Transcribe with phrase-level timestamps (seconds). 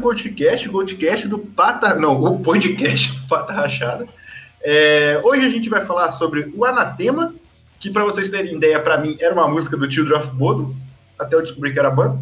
[0.00, 1.94] um podcast, o podcast do Pata.
[1.94, 4.06] Não, o podcast do Pata Rachada.
[4.62, 7.34] É, hoje a gente vai falar sobre o Anatema,
[7.78, 10.74] que para vocês terem ideia, para mim era uma música do Children of Bodo,
[11.18, 12.18] até eu descobri que era banda.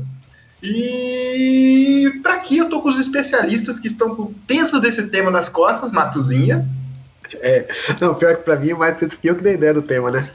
[0.60, 5.30] E para aqui eu tô com os especialistas que estão com o peso desse tema
[5.30, 6.68] nas costas, Matuzinha.
[7.34, 7.68] É,
[8.00, 10.28] não, pior que pra mim é mais que eu que dei ideia do tema, né?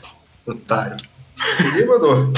[0.45, 1.03] Otário.
[1.59, 2.31] Ninguém mandou.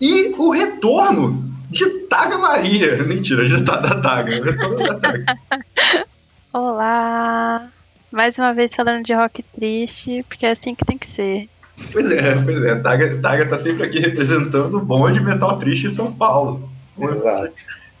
[0.00, 3.02] E o retorno de Taga Maria.
[3.04, 4.38] Mentira, já tá da Taga.
[4.38, 5.24] O retorno da Taga.
[6.52, 7.68] Olá!
[8.10, 11.48] Mais uma vez falando de rock triste, porque é assim que tem que ser.
[11.92, 12.76] Pois é, pois é.
[12.76, 16.70] Taga, Taga tá sempre aqui representando o bom de metal triste em São Paulo.
[16.98, 17.52] Exato.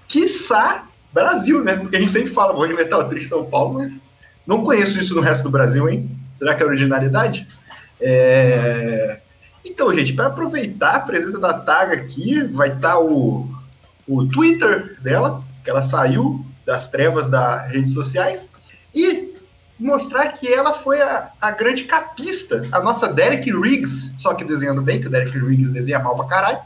[0.08, 1.76] Quiçá Brasil, né?
[1.76, 4.00] Porque a gente sempre fala bom de metal triste em São Paulo, mas
[4.46, 6.08] não conheço isso no resto do Brasil, hein?
[6.32, 7.46] Será que é originalidade?
[8.00, 9.20] É...
[9.64, 13.48] Então, gente, para aproveitar a presença da Taga aqui, vai estar tá o,
[14.08, 18.50] o Twitter dela, que ela saiu das trevas das redes sociais,
[18.94, 19.34] e
[19.78, 24.80] mostrar que ela foi a, a grande capista, a nossa Derek Riggs, só que desenhando
[24.80, 26.58] bem, que o Derek Riggs desenha mal pra caralho,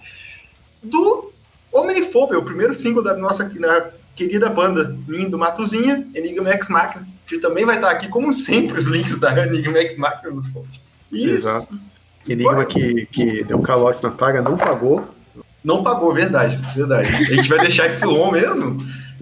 [0.83, 1.33] do
[1.73, 7.39] Omnifobia, o primeiro single da nossa na querida banda Lindo Matuzinha, Enigma X Machina, que
[7.39, 10.81] também vai estar aqui, como sempre, os links da Enigma X Machina nos posts.
[11.13, 11.49] Isso.
[11.49, 11.81] Exato.
[12.29, 15.09] Enigma que, que deu um calote na paga, não pagou.
[15.63, 17.09] Não pagou, verdade, verdade.
[17.09, 18.79] A gente vai deixar esse on mesmo?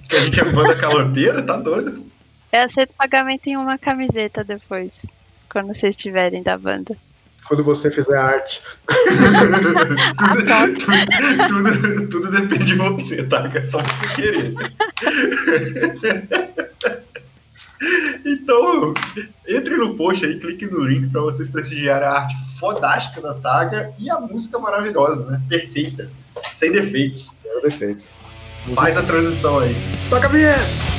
[0.09, 2.07] Que a gente é banda caloteira, tá doido.
[2.53, 5.05] Eu aceito pagamento em uma camiseta depois,
[5.51, 6.97] quando vocês estiverem da banda.
[7.47, 8.63] Quando você fizer a arte.
[10.79, 13.51] tudo, tudo, tudo, depende de você, tá?
[13.55, 14.55] É só você querer.
[18.25, 18.93] Então,
[19.47, 23.93] entre no post aí, clique no link para vocês prestigiarem a arte fodástica da Taga
[23.99, 25.41] e a música maravilhosa, né?
[25.49, 26.11] Perfeita,
[26.55, 27.37] sem defeitos.
[27.43, 28.19] Sem defeitos.
[28.75, 29.75] Faz a transição aí.
[30.11, 30.98] Toca a vinheta!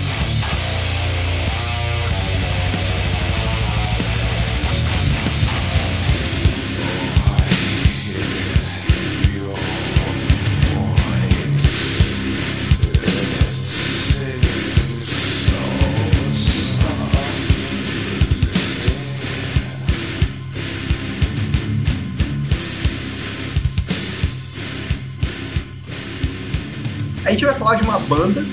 [27.50, 28.46] Vai falar de uma banda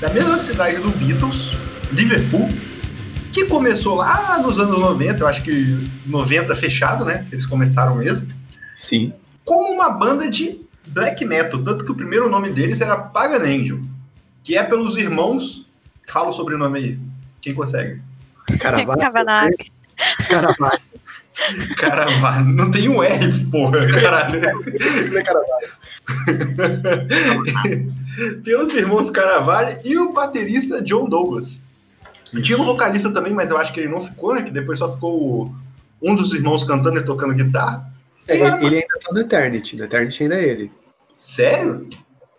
[0.00, 1.52] da mesma cidade do Beatles,
[1.92, 2.48] Liverpool,
[3.32, 7.26] que começou lá nos anos 90, eu acho que 90 fechado, né?
[7.30, 8.26] Eles começaram mesmo.
[8.74, 9.12] Sim.
[9.44, 13.80] Como uma banda de black metal, tanto que o primeiro nome deles era Pagan Angel,
[14.42, 15.66] que é pelos irmãos.
[16.06, 16.98] Fala o sobrenome aí.
[17.42, 18.00] Quem consegue?
[18.58, 19.12] Caravaggio.
[20.28, 20.86] Caravaggio.
[21.76, 22.44] Caravaggio.
[22.54, 23.86] Não tem um R, porra.
[24.00, 24.40] Caralho.
[25.10, 25.68] Não é Caravaggio.
[28.42, 31.60] Tem os irmãos Caravaggio e o baterista John Douglas.
[32.42, 34.42] Tinha um vocalista também, mas eu acho que ele não ficou, né?
[34.42, 35.54] Que depois só ficou
[36.02, 37.90] um dos irmãos cantando e tocando guitarra.
[38.26, 39.76] É, ele, ele ainda tá no Eternity.
[39.76, 40.72] No Eternity ainda é ele.
[41.12, 41.88] Sério?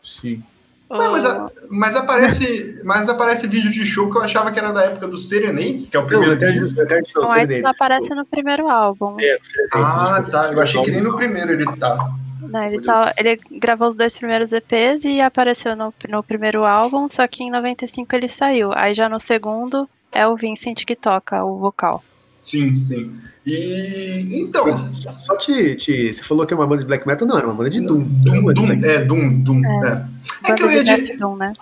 [0.03, 0.43] Sim.
[0.89, 4.71] Não, mas, a, mas, aparece, mas aparece vídeo de show que eu achava que era
[4.71, 6.81] da época do Serenades, que é o primeiro não, Eternity, disco.
[6.81, 9.17] Eternity não, Não, aparece no primeiro álbum.
[9.19, 9.37] É,
[9.73, 10.51] Ah, tá.
[10.51, 12.11] Eu achei que nem no primeiro ele tá.
[12.51, 17.07] Não, ele, só, ele gravou os dois primeiros EPs e apareceu no, no primeiro álbum,
[17.09, 18.71] só que em 95 ele saiu.
[18.75, 22.03] Aí já no segundo é o Vincent que toca o vocal.
[22.41, 23.13] Sim, sim.
[23.45, 24.65] E então.
[24.65, 24.85] Mas
[25.17, 26.13] só te, te.
[26.13, 27.27] Você falou que é uma banda de black metal?
[27.27, 28.03] Não, era uma banda de Doom.
[28.03, 29.65] Doom, Doom, é, Doom, Doom.
[29.65, 30.07] É,
[30.45, 30.51] é.
[30.51, 31.53] é que eu ia de, Doom, né?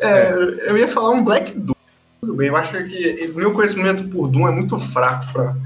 [0.00, 1.74] É, eu ia falar um Black Doom.
[2.20, 5.56] Tudo bem, eu acho que o meu conhecimento por Doom é muito fraco para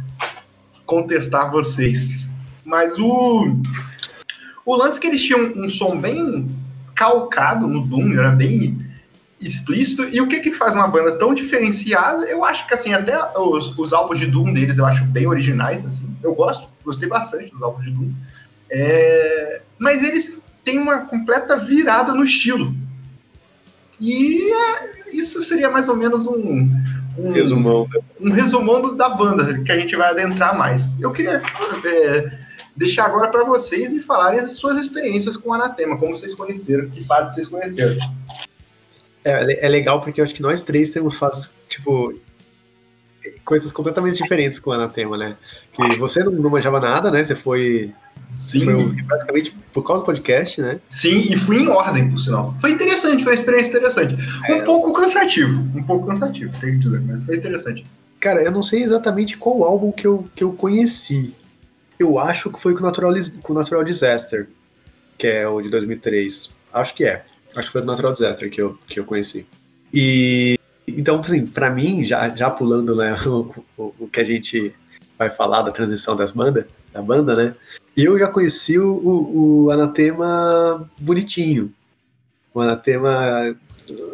[0.87, 2.35] contestar vocês.
[2.65, 3.57] Mas o.
[4.65, 6.49] O lance é que eles tinham um, um som bem
[6.95, 8.85] calcado no Doom, era bem
[9.41, 10.05] explícito.
[10.05, 12.25] E o que que faz uma banda tão diferenciada?
[12.25, 15.85] Eu acho que, assim, até os, os álbuns de Doom deles eu acho bem originais,
[15.85, 16.09] assim.
[16.23, 18.11] Eu gosto, gostei bastante dos álbuns de Doom.
[18.71, 19.61] É...
[19.79, 22.75] Mas eles têm uma completa virada no estilo.
[24.01, 26.71] E é, isso seria mais ou menos um...
[27.17, 27.87] Um resumão.
[28.21, 30.99] Um resumão do, da banda, que a gente vai adentrar mais.
[31.01, 31.43] Eu queria...
[31.85, 32.44] É,
[32.77, 36.89] deixar agora para vocês me falarem as suas experiências com o Anatema, como vocês conheceram,
[36.89, 37.99] que fase vocês conheceram.
[39.25, 42.15] É, é legal porque eu acho que nós três temos fases, tipo,
[43.45, 45.37] coisas completamente diferentes com o Anatema, né?
[45.73, 47.25] Que você não, não manjava nada, né?
[47.25, 47.93] Você foi.
[48.29, 48.65] Sim.
[48.65, 50.81] Foi basicamente por causa do podcast, né?
[50.89, 52.55] Sim, e fui em ordem, por sinal.
[52.61, 54.15] Foi interessante, foi uma experiência interessante.
[54.51, 54.63] Um É.
[54.63, 57.85] pouco cansativo, um pouco cansativo, tenho que dizer, mas foi interessante.
[58.21, 61.35] Cara, eu não sei exatamente qual álbum que eu, que eu conheci.
[61.99, 63.13] Eu acho que foi com o Natural,
[63.43, 64.49] com o Natural Disaster,
[65.17, 66.51] que é o de 2003.
[66.73, 67.25] Acho que é.
[67.57, 69.47] Acho que foi do Natural Disaster que eu, que eu conheci.
[69.93, 74.75] E então, assim, para mim, já, já pulando né, o, o, o, que a gente
[75.19, 77.55] vai falar da transição das bandas, da banda, né?
[77.97, 81.73] Eu já conheci o, o, o Anatema bonitinho.
[82.53, 83.57] O Anatema.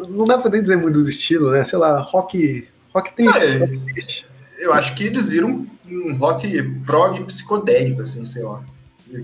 [0.09, 1.65] Não dá pra nem dizer muito do estilo, né?
[1.65, 2.69] Sei lá, rock.
[2.93, 3.39] Rock triste.
[3.39, 8.63] É, eu acho que eles viram um rock prog psicodélico, assim, sei lá.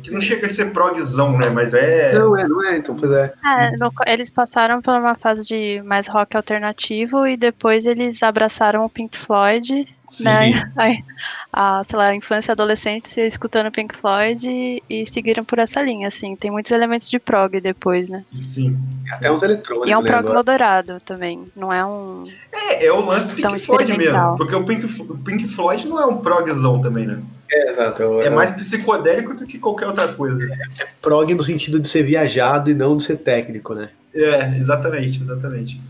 [0.03, 1.49] Que não chega a ser progzão, né?
[1.49, 2.19] Mas é.
[2.19, 3.33] Não é, não é, então, pois é.
[3.45, 8.85] é no, eles passaram por uma fase de mais rock alternativo e depois eles abraçaram
[8.85, 9.87] o Pink Floyd.
[10.07, 10.25] Sim.
[10.25, 10.73] Né?
[10.77, 11.05] Aí,
[11.53, 15.83] a, sei lá, a infância e adolescente escutando Pink Floyd e, e, seguiram por essa
[15.83, 16.37] linha, assim.
[16.37, 18.25] Tem muitos elementos de prog depois, né?
[18.31, 18.79] Sim.
[19.13, 19.91] Até uns eletrônicos.
[19.91, 22.23] E é um né, prog moderado também, não é um.
[22.53, 24.37] É, é o lance Pink Floyd mesmo.
[24.37, 27.21] Porque o Pink, o Pink Floyd não é um progzão também, né?
[27.51, 28.03] É, exato.
[28.23, 30.43] É, é mais psicodélico do que qualquer outra coisa.
[30.43, 33.91] É, é prog no sentido de ser viajado e não de ser técnico, né?
[34.15, 35.81] É, exatamente, exatamente.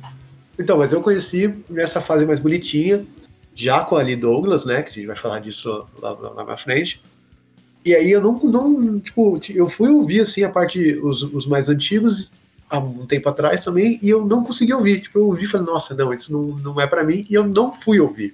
[0.59, 3.05] Então, mas eu conheci nessa fase mais bonitinha,
[3.57, 4.83] já com a Lee Douglas, né?
[4.83, 7.03] Que a gente vai falar disso lá, lá, na frente.
[7.85, 11.69] E aí eu não, não, tipo, eu fui ouvir, assim, a parte, os, os mais
[11.69, 12.33] antigos,
[12.69, 15.01] há um tempo atrás também, e eu não consegui ouvir.
[15.01, 17.47] Tipo, eu ouvi e falei, nossa, não, isso não, não é para mim, e eu
[17.47, 18.33] não fui ouvir.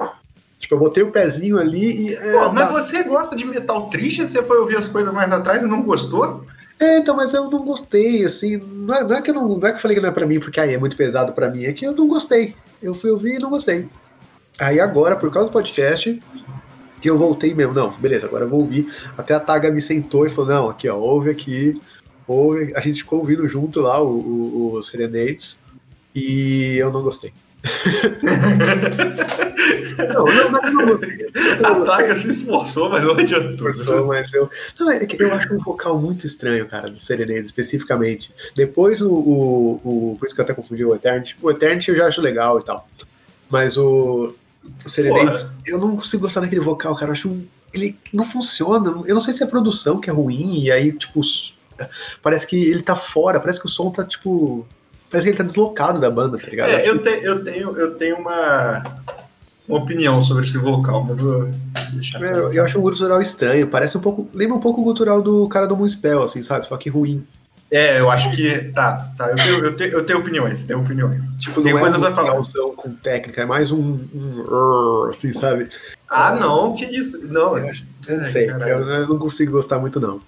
[0.58, 2.14] Tipo, eu botei o pezinho ali e.
[2.14, 2.72] É, Pô, mas tá.
[2.72, 4.22] você gosta de metal triste?
[4.22, 6.44] Você foi ouvir as coisas mais atrás e não gostou?
[6.78, 8.56] É, então, mas eu não gostei, assim.
[8.56, 10.12] Não é, não é que eu não, não é que eu falei que não é
[10.12, 12.54] pra mim, porque aí é muito pesado pra mim, é que eu não gostei.
[12.82, 13.88] Eu fui ouvir e não gostei.
[14.62, 16.22] Aí agora, por causa do podcast,
[17.00, 17.74] que eu voltei mesmo.
[17.74, 18.86] Não, beleza, agora eu vou ouvir.
[19.18, 21.80] Até a Taga me sentou e falou: não, aqui, ó, ouve aqui.
[22.26, 22.72] Ouve.
[22.76, 25.58] A gente ficou ouvindo junto lá o, o, o Serenades.
[26.14, 27.32] E eu não gostei
[30.12, 31.26] não, não, não, não gostei.
[31.62, 33.70] A Taga se esforçou, mas não adiantou.
[33.70, 34.50] Esforçou, mas eu.
[34.78, 38.32] Não, é que eu acho um vocal muito estranho, cara, do Serenade, especificamente.
[38.54, 40.16] Depois o, o, o.
[40.18, 41.36] Por isso que eu até confundi o Eternity.
[41.40, 42.88] O Eternity eu já acho legal e tal.
[43.48, 44.34] Mas o.
[44.86, 47.10] Serenade, eu não consigo gostar daquele vocal, cara.
[47.10, 47.42] Eu acho.
[47.74, 49.02] Ele não funciona.
[49.06, 51.20] Eu não sei se é a produção que é ruim, e aí, tipo.
[52.22, 54.66] Parece que ele tá fora, parece que o som tá, tipo
[55.12, 56.70] Parece que ele tá deslocado da banda, tá ligado?
[56.70, 58.82] É, eu, te, eu, tenho, eu tenho uma,
[59.68, 61.50] uma opinião sobre esse vocal, mas vou
[61.92, 62.22] deixar.
[62.22, 64.26] É, eu, acho um gutural estranho, parece um pouco.
[64.32, 66.66] Lembra um pouco o gutural do cara do Moonspell, assim, sabe?
[66.66, 67.26] Só que ruim.
[67.72, 68.70] É, eu acho que.
[68.74, 69.30] Tá, tá.
[69.30, 71.32] Eu tenho, eu tenho, eu tenho opiniões, tenho opiniões.
[71.38, 72.34] Tipo, tem não coisas é a falar.
[72.76, 73.98] com técnica, é mais um.
[74.14, 75.70] um assim, sabe?
[76.06, 77.18] Ah, não, que isso?
[77.26, 77.72] Não, eu,
[78.08, 78.50] eu não sei.
[78.50, 80.20] Eu, eu, não consigo gostar muito, não.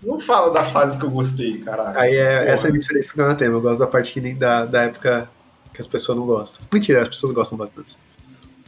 [0.00, 1.98] Não fala da fase que eu gostei, caralho.
[1.98, 3.52] Aí é, essa é a diferença que eu tenho.
[3.52, 5.28] Eu gosto da parte que nem da, da época
[5.74, 6.64] que as pessoas não gostam.
[6.72, 7.96] Mentira, as pessoas gostam bastante.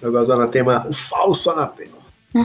[0.02, 1.93] Eu gosto do Anatema, o falso Anatema.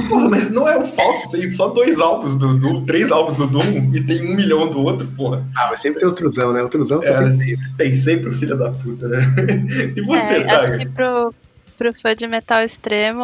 [0.08, 3.48] Porra, mas não é o falso, tem só dois álbuns do Doom, três álbuns do
[3.48, 5.44] Doom e tem um milhão do outro, porra.
[5.58, 6.62] Ah, mas sempre tem o Truzão, né?
[6.62, 7.96] O Truzão tá é, sempre tem.
[7.96, 9.18] sempre o filho da puta, né?
[9.98, 10.76] E você, é, Daga?
[10.76, 11.34] Acho que pro,
[11.76, 13.24] pro fã de metal extremo,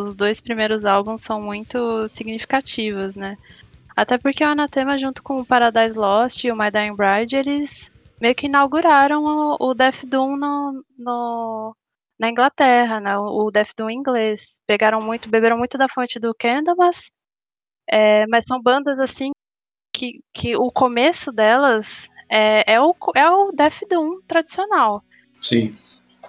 [0.00, 3.38] os dois primeiros álbuns são muito significativos, né?
[3.94, 7.92] Até porque o Anatema, junto com o Paradise Lost e o My Dying Bride, eles
[8.20, 11.76] meio que inauguraram o, o Death Doom no, no,
[12.18, 13.16] na Inglaterra, né?
[13.18, 14.60] O, Death Doom em inglês.
[14.66, 17.10] Pegaram muito, beberam muito da fonte do Candlemas,
[17.90, 19.30] é, mas são bandas assim
[19.92, 25.02] que, que o começo delas é, é, o, é o Death Doom tradicional.
[25.40, 25.76] Sim.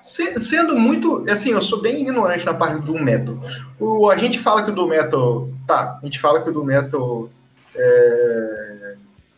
[0.02, 3.36] Sendo muito, assim, eu sou bem ignorante na parte do metal.
[3.80, 6.64] O, a gente fala que o do metal, tá, a gente fala que o do
[6.64, 7.28] metal
[7.74, 8.96] é,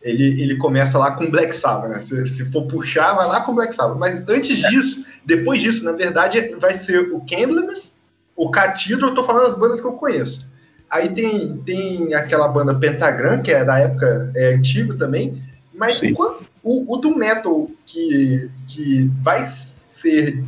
[0.09, 2.01] ele, ele começa lá com Black Sabbath, né?
[2.01, 3.97] Se, se, for puxar, vai lá com Black Sabbath.
[3.97, 7.93] Mas antes disso, depois disso, na verdade, vai ser o Candlemas,
[8.35, 10.47] o Cathedral, eu tô falando das bandas que eu conheço.
[10.89, 15.41] Aí tem, tem aquela banda Pentagram, que é da época é, antiga também,
[15.73, 20.41] mas enquanto, o, o do metal que, que vai ser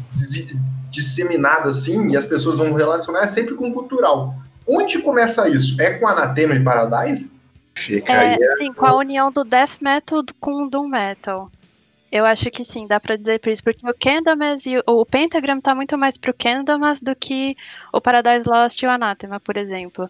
[0.89, 4.35] disseminado assim, e as pessoas vão relacionar, é sempre com cultural.
[4.67, 5.79] Onde começa isso?
[5.81, 7.29] É com Anatema e Paradise?
[7.79, 8.57] Fica é, aí.
[8.57, 11.49] Sim, com a união do death metal com o doom metal.
[12.11, 15.61] Eu acho que sim, dá pra dizer por isso, porque o Candlemas e o, Pentagram
[15.61, 17.55] tá muito mais pro Candlemas do que
[17.93, 20.09] o Paradise Lost e o Anathema, por exemplo.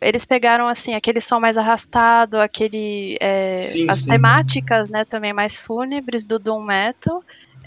[0.00, 3.18] Eles pegaram, assim, aquele som mais arrastado, aquele...
[3.20, 4.10] É, sim, as sim.
[4.10, 7.22] temáticas, né, também mais fúnebres do Doom Metal,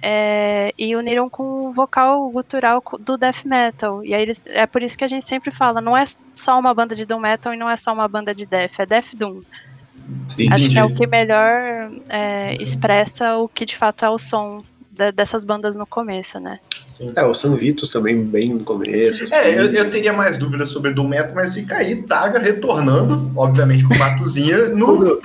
[0.06, 4.04] é, e uniram com o vocal gutural do death metal.
[4.04, 6.74] E aí eles, é por isso que a gente sempre fala, não é só uma
[6.74, 9.42] banda de doom metal e não é só uma banda de death, é death doom.
[10.52, 14.62] Acho que é o que melhor é, expressa o que de fato é o som
[14.92, 16.60] de, dessas bandas no começo, né?
[16.86, 17.14] Sim.
[17.16, 19.24] É, o San Vitus também bem no começo.
[19.24, 19.34] Assim.
[19.34, 23.86] É, eu, eu, teria mais dúvidas sobre Doom Metal, mas fica aí, Taga retornando, obviamente
[23.86, 25.22] com o Matuzinha, no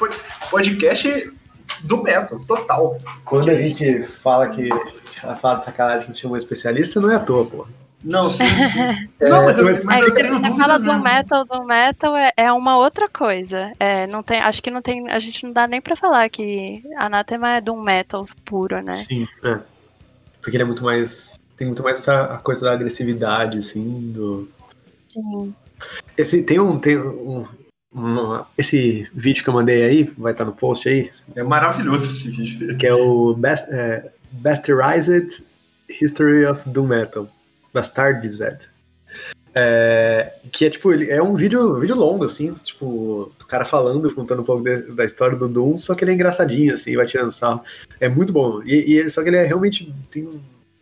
[0.48, 1.32] podcast
[1.84, 2.98] do metal, total.
[3.24, 4.68] Quando a gente fala que
[5.22, 7.66] a fala de sacanagem que a gente chamou especialista, não é à toa, pô.
[8.02, 8.44] Não, sim.
[9.20, 10.98] É, não, mas eu, mas- mas É, eu tenho dúvidas, fala do né?
[10.98, 13.72] metal, do metal é, é uma outra coisa.
[13.80, 16.82] É, não tem, acho que não tem, a gente não dá nem pra falar que
[16.96, 18.92] Anathema é doom metal puro, né?
[18.92, 19.26] Sim.
[19.42, 19.58] É.
[20.40, 21.38] Porque ele é muito mais.
[21.56, 24.48] Tem muito mais essa a coisa da agressividade, assim, do.
[25.08, 25.52] Sim.
[26.16, 26.78] Esse, tem um.
[26.78, 27.44] Tem um
[27.98, 32.30] uma- esse vídeo que eu mandei aí, vai estar no post aí, É maravilhoso esse
[32.30, 32.76] vídeo.
[32.76, 35.42] que é o Best, é, Bastardized
[36.00, 37.28] History of Doom Metal.
[37.74, 38.68] Bastardized.
[39.54, 43.64] É, que é tipo, ele é um vídeo, um vídeo longo, assim, tipo, do cara
[43.64, 46.94] falando, contando um pouco de- da história do Doom, só que ele é engraçadinho, assim,
[46.94, 47.62] vai tirando sarro.
[47.98, 48.62] É muito bom.
[48.62, 49.92] E, e ele, só que ele é realmente.
[50.10, 50.28] Tem,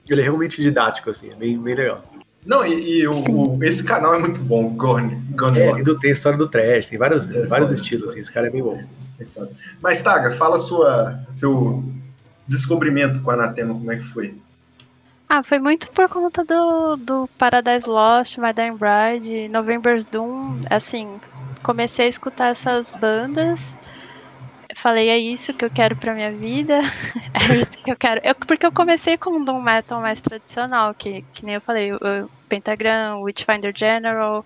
[0.08, 2.04] ele é realmente didático, assim, é bem, bem legal.
[2.46, 3.10] Não, e, e o,
[3.56, 5.16] o- esse canal é muito bom, Gone.
[5.36, 7.80] Gone É, do- tem a história do trash, tem vários, É, vários foda.
[7.80, 8.80] estilos, assim, esse cara é bem bom.
[9.82, 11.82] Mas, Taga, fala sua, seu
[12.46, 14.34] descobrimento com a Anatema, como é que foi?
[15.28, 20.60] Ah, foi muito por conta do, do Paradise Lost, My Dying Bride, November's Doom.
[20.70, 21.08] Assim,
[21.64, 23.76] comecei a escutar essas bandas.
[24.86, 26.78] Falei, é isso que eu quero pra minha vida.
[27.34, 28.20] É isso que eu quero.
[28.22, 31.92] Eu- porque eu comecei com um Doom Metal mais tradicional, que, que nem eu falei,
[31.92, 34.44] o, o Pentagram, Witchfinder General,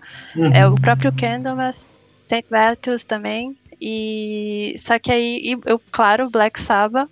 [0.51, 1.93] é o próprio Candlemas,
[2.23, 3.55] Saint Vitus também.
[3.79, 7.07] E só que aí, eu, claro, Black Sabbath.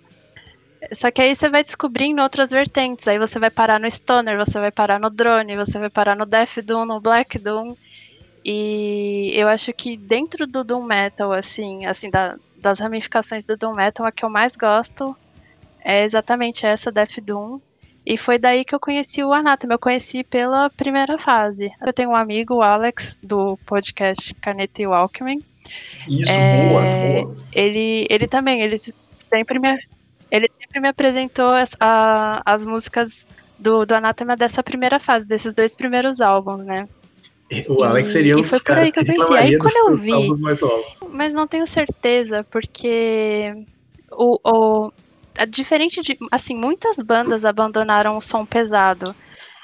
[0.92, 3.06] Só que aí você vai descobrindo outras vertentes.
[3.06, 6.26] Aí você vai parar no Stoner, você vai parar no Drone, você vai parar no
[6.26, 7.74] Death Doom, no Black Doom.
[8.44, 13.74] E eu acho que dentro do Doom Metal, assim, assim da- das ramificações do Doom
[13.74, 15.16] Metal, a que eu mais gosto
[15.84, 17.60] é exatamente essa, Death Doom.
[18.04, 19.74] E foi daí que eu conheci o Anathema.
[19.74, 21.70] Eu conheci pela primeira fase.
[21.84, 25.42] Eu tenho um amigo, o Alex, do podcast Caneta e Walkman.
[26.08, 26.82] Isso, É, boa,
[27.22, 27.36] boa.
[27.52, 28.78] Ele, ele também, ele
[29.32, 29.78] sempre me,
[30.30, 33.26] ele sempre me apresentou as, a- as músicas
[33.58, 36.88] do, do Anathema dessa primeira fase, desses dois primeiros álbuns, né?
[37.68, 39.34] O Alex seria um e dos foi por aí que eu conheci.
[39.34, 40.28] Aí quando eu vi-.
[41.10, 43.52] Mas não tenho certeza, porque
[44.12, 44.92] o, o
[45.48, 49.14] diferente de assim muitas bandas abandonaram o som pesado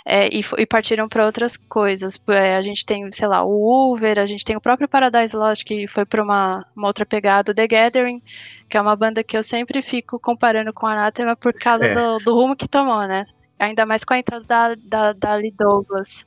[0.05, 2.21] é, e, e partiram para outras coisas.
[2.29, 5.65] É, a gente tem, sei lá, o Uber, a gente tem o próprio Paradise Lost
[5.65, 8.23] que foi para uma, uma outra pegada, The Gathering,
[8.69, 11.95] que é uma banda que eu sempre fico comparando com a Anathema por causa É.
[11.95, 13.27] do, do rumo que tomou, né?
[13.59, 16.27] Ainda mais com a entrada da, da, da Lee Douglas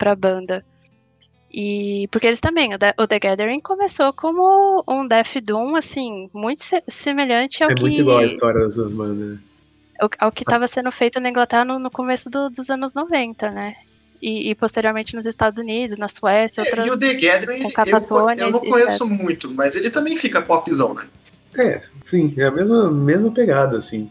[0.00, 0.64] pra banda.
[1.52, 6.30] E porque eles também, o The, o The Gathering começou como um Death Doom, assim,
[6.32, 9.38] muito se- semelhante ao É que muito igual a história das duas bandas.
[10.18, 13.74] ao, que estava sendo feito na Inglaterra no, no começo do- dos anos 90, né?
[14.22, 16.86] E, e posteriormente nos Estados Unidos, na Suécia, É, outras.
[16.86, 17.96] e o The Gathering, eu,
[18.46, 18.68] eu não etc.
[18.70, 21.04] conheço muito, mas ele também fica popzão, né?
[21.58, 24.08] É, sim, é a mesma, mesma pegada, assim.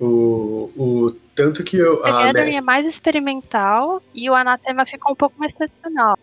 [0.00, 2.02] O, o tanto que eu.
[2.02, 6.18] The a Gathering Be- é mais experimental e o Anathema ficou um pouco mais tradicional.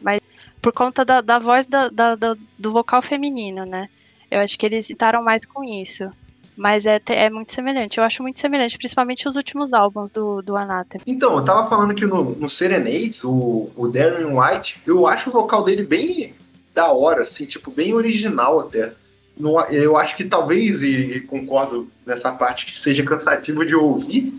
[0.00, 0.20] Mas
[0.62, 3.88] por conta da, da voz da- da- da- do vocal feminino, né?
[4.30, 6.08] Eu acho que eles citaram mais com isso.
[6.56, 7.98] Mas é, é muito semelhante.
[7.98, 11.04] Eu acho muito semelhante, principalmente os últimos álbuns do, do Anathema.
[11.06, 15.32] Então, eu tava falando que no, no Serenades, o, o Darren White, eu acho o
[15.32, 16.32] vocal dele bem
[16.74, 18.92] da hora, assim, tipo, bem original até.
[19.38, 24.32] Não eu acho que talvez, e, e concordo nessa parte, que seja cansativo de ouvir,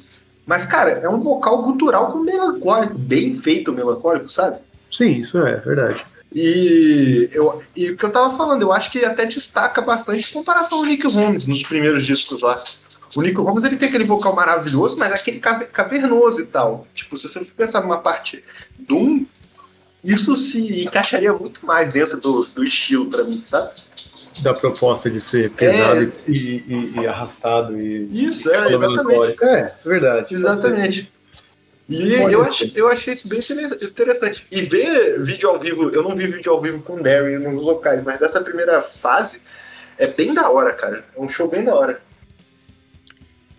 [0.45, 4.57] mas, cara, é um vocal cultural com melancólico, bem feito melancólico, sabe?
[4.91, 6.03] Sim, isso é verdade.
[6.33, 10.33] E, eu, e o que eu tava falando, eu acho que até destaca bastante em
[10.33, 12.61] comparação ao Nick Holmes nos primeiros discos lá.
[13.15, 16.85] O Nick Holmes ele tem aquele vocal maravilhoso, mas é aquele cave- cavernoso e tal.
[16.93, 18.43] Tipo, se você pensar numa parte
[18.79, 19.25] Doom,
[20.03, 23.71] isso se encaixaria muito mais dentro do, do estilo pra mim, sabe?
[24.43, 28.25] Da proposta de ser pesado e, e- e arrastado e.
[28.27, 29.43] Isso, é, exatamente.
[29.43, 30.35] É, é verdade.
[30.35, 31.11] Exatamente.
[31.89, 32.65] E Pode eu, ser.
[32.65, 34.45] ach, eu achei isso bem interessante.
[34.51, 37.61] E ver vídeo ao vivo, eu não vi vídeo ao vivo com o Barry nos
[37.63, 39.41] locais, mas dessa primeira fase
[39.97, 41.05] é bem da hora, cara.
[41.15, 42.01] É um show bem da hora.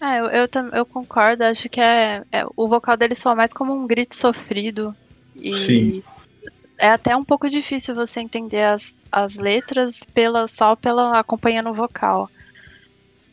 [0.00, 1.42] É, eu, eu, eu concordo.
[1.44, 4.94] Acho que é, é- o vocal dele soa mais como um grito sofrido.
[5.34, 6.02] E Sim.
[6.78, 11.74] é até um pouco difícil você entender as, as letras pela, só pela acompanhando o
[11.74, 12.30] vocal.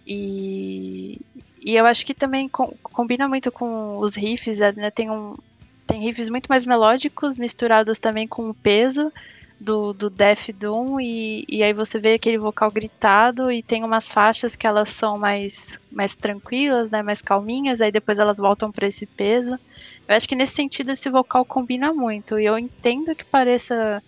[0.05, 1.17] E,
[1.58, 4.91] e eu acho que também com- combina muito com os riffs, né?
[4.91, 5.36] Tem, um,
[5.88, 9.12] tem riffs muito mais melódicos, misturados também com o peso
[9.60, 14.12] do, do Death Doom, e, e aí você vê aquele vocal gritado, e tem umas
[14.12, 17.01] faixas que elas são mais, mais tranquilas, né?
[17.01, 19.58] Mais calminhas, aí depois elas voltam para esse peso.
[20.08, 24.03] Eu acho que nesse sentido esse vocal combina muito, e eu entendo que pareça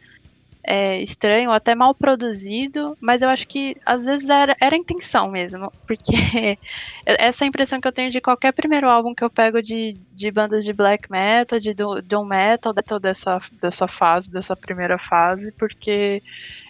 [0.70, 5.72] é, estranho, até mal produzido, mas eu acho que às vezes era, era intenção mesmo,
[5.88, 6.12] porque
[7.06, 9.98] essa é a impressão que eu tenho de qualquer primeiro álbum que eu pego de,
[10.12, 16.22] de bandas de black metal, de doom metal, dessa, dessa fase, dessa primeira fase, porque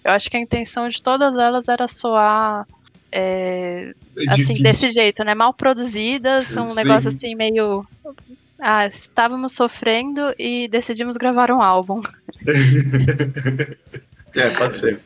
[0.05, 2.67] eu acho que a intenção de todas elas era soar
[3.11, 5.33] é, é assim, desse jeito, né?
[5.33, 6.75] Mal produzidas, um Sim.
[6.75, 7.83] negócio assim meio
[8.59, 12.01] ah, estávamos sofrendo e decidimos gravar um álbum.
[14.35, 14.99] é, pode ser.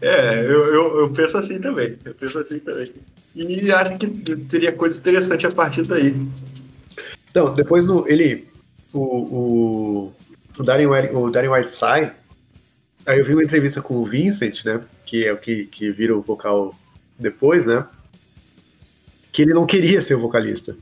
[0.00, 1.96] É, eu, eu, eu, penso assim também.
[2.04, 2.92] Eu penso assim também.
[3.34, 6.14] E acho que teria coisa interessante a partir daí.
[7.30, 8.48] Então, depois no, ele.
[8.92, 10.14] O, o,
[10.58, 12.12] o, Darren, o Darren Whiteside.
[13.06, 14.80] Aí eu vi uma entrevista com o Vincent, né?
[15.06, 16.74] Que é o que, que vira o vocal
[17.18, 17.86] depois, né?
[19.32, 20.76] Que ele não queria ser o vocalista.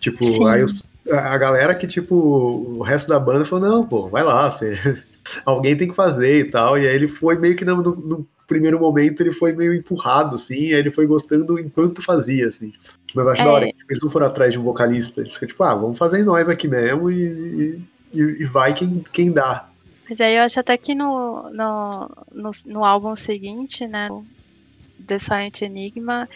[0.00, 0.46] Tipo, Sim.
[0.48, 4.50] aí os, a galera que, tipo, o resto da banda falou, não, pô, vai lá,
[4.50, 5.02] você...
[5.44, 6.78] alguém tem que fazer e tal.
[6.78, 10.66] E aí ele foi meio que no, no, primeiro momento ele foi meio empurrado, assim,
[10.66, 12.72] aí ele foi gostando enquanto fazia, assim.
[13.14, 13.44] Mas eu acho é.
[13.44, 15.20] da hora que tipo, eles não foram atrás de um vocalista.
[15.20, 17.80] Eles ficam tipo, ah, vamos fazer nós aqui mesmo e,
[18.12, 19.68] e, e, vai quem, quem dá.
[20.08, 24.08] Mas aí eu acho até que no, no, no, no álbum seguinte, né,
[25.06, 26.28] The Silent Enigma,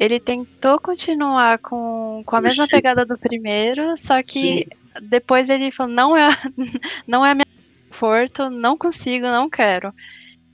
[0.00, 4.64] ele tentou continuar com, com a mesma pegada do primeiro, só que Sim.
[5.02, 6.28] depois ele falou, não é,
[7.06, 7.44] não é minha
[7.90, 9.92] conforto, não consigo, não quero.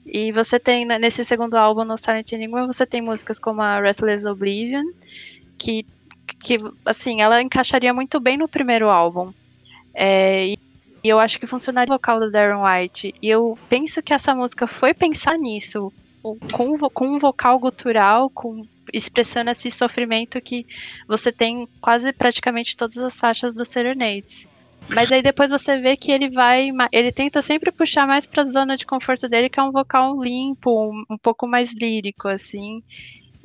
[0.04, 3.80] E você tem, né, nesse segundo álbum, no Silent Enigma, você tem músicas como a
[3.80, 4.84] Restless Oblivion,
[5.56, 5.86] que,
[6.42, 9.32] que assim, ela encaixaria muito bem no primeiro álbum.
[9.94, 10.58] É, e,
[11.04, 13.14] e eu acho que funcionaria o vocal do Darren White.
[13.22, 18.66] E eu penso que essa música foi pensar nisso, com, com um vocal gutural, com
[18.92, 20.66] expressando esse sofrimento que
[21.06, 24.46] você tem quase praticamente todas as faixas do Serenades.
[24.88, 28.46] Mas aí depois você vê que ele vai, ele tenta sempre puxar mais para a
[28.46, 32.82] zona de conforto dele, que é um vocal limpo, um, um pouco mais lírico assim.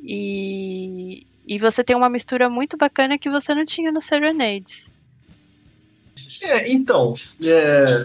[0.00, 4.90] E, e você tem uma mistura muito bacana que você não tinha no Serenades.
[6.42, 8.04] É, então, é,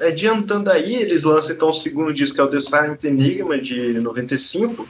[0.00, 3.94] adiantando aí, eles lançam então o segundo disco, que é o The Silent Enigma, de
[3.94, 4.88] 95,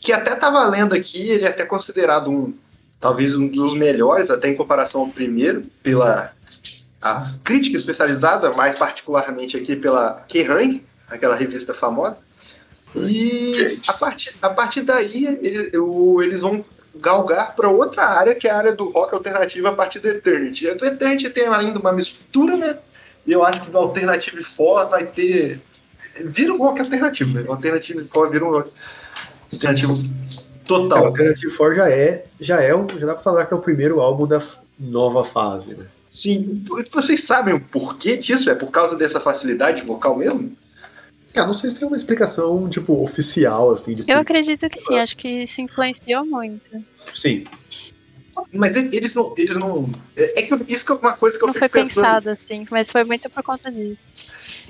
[0.00, 2.52] que até tá lendo aqui, ele é até considerado um,
[2.98, 6.32] talvez um dos melhores, até em comparação ao primeiro, pela
[7.02, 12.22] a crítica especializada, mais particularmente aqui pela Kerrang, aquela revista famosa.
[12.94, 18.50] E a partir, a partir daí eles, eles vão galgar para outra área, que é
[18.50, 20.66] a área do rock alternativo a partir do Eternity.
[20.66, 22.78] O Eternity tem ainda uma mistura, né?
[23.26, 25.60] E eu acho que do Alternative 4 vai ter.
[26.24, 27.44] Vira um rock alternativo, né?
[27.48, 28.70] O Alternative 4 vira um rock
[29.52, 29.94] Alternativo
[30.66, 31.04] total.
[31.04, 33.60] É, Alternative 4 já é, já é um, já dá pra falar que é o
[33.60, 34.42] primeiro álbum da
[34.78, 35.86] nova fase, né?
[36.10, 36.64] Sim.
[36.90, 38.50] Vocês sabem o porquê disso?
[38.50, 40.56] É por causa dessa facilidade vocal mesmo?
[41.32, 43.96] Cara, não sei se tem uma explicação, tipo, oficial, assim.
[44.08, 46.84] Eu acredito que sim, acho que isso influenciou muito.
[47.14, 47.44] Sim.
[48.52, 49.32] Mas eles não.
[49.36, 51.82] Eles não é, é que isso que é uma coisa que eu não fico foi
[51.82, 52.04] pensando.
[52.04, 53.98] pensado, assim, mas foi muito por conta disso.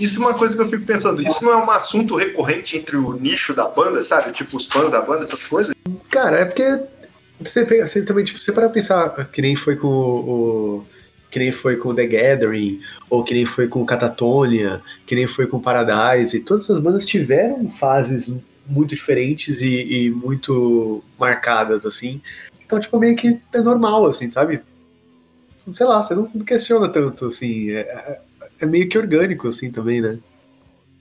[0.00, 1.20] Isso é uma coisa que eu fico pensando.
[1.20, 4.32] Isso não é um assunto recorrente entre o nicho da banda, sabe?
[4.32, 5.74] Tipo, os fãs da banda, essas coisas?
[6.08, 6.80] Cara, é porque
[7.38, 10.86] você, pega, você também, tipo, você para pensar que nem foi com o,
[11.30, 15.46] que nem foi com The Gathering, ou que nem foi com Catatonia, que nem foi
[15.46, 18.32] com Paradise, todas essas bandas tiveram fases
[18.66, 22.22] muito diferentes e, e, muito marcadas, assim.
[22.64, 24.62] Então, tipo, meio que é normal, assim, sabe?
[25.74, 27.70] Sei lá, você não questiona tanto, assim.
[27.70, 28.20] É,
[28.60, 30.18] é é meio que orgânico, assim, também, né?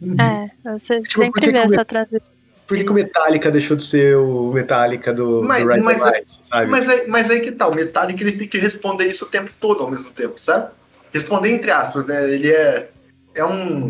[0.02, 0.16] Uhum.
[0.20, 2.40] É, você tipo, sempre vê essa transição.
[2.66, 6.28] Por que, o Metallica deixou de ser o Metallica do, mas, do Red mas, Light,
[6.40, 6.70] sabe?
[6.70, 9.50] Mas aí, mas aí que tá, o Metallica ele tem que responder isso o tempo
[9.60, 10.72] todo ao mesmo tempo, sabe?
[11.12, 12.32] Responder entre aspas, né?
[12.32, 12.88] Ele é,
[13.34, 13.90] é um.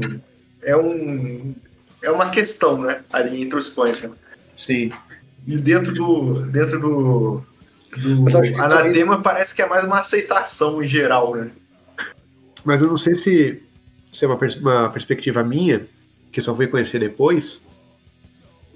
[0.63, 1.53] É um.
[2.01, 3.01] É uma questão, né?
[3.11, 4.09] Ali entre os fãs, né?
[4.57, 4.91] Sim.
[5.45, 6.43] E dentro do.
[6.43, 7.43] Dentro do.
[7.97, 9.21] do anatema também...
[9.21, 11.51] parece que é mais uma aceitação em geral, né?
[12.63, 13.61] Mas eu não sei se,
[14.11, 15.85] se é uma, pers uma perspectiva minha,
[16.31, 17.63] que só fui conhecer depois.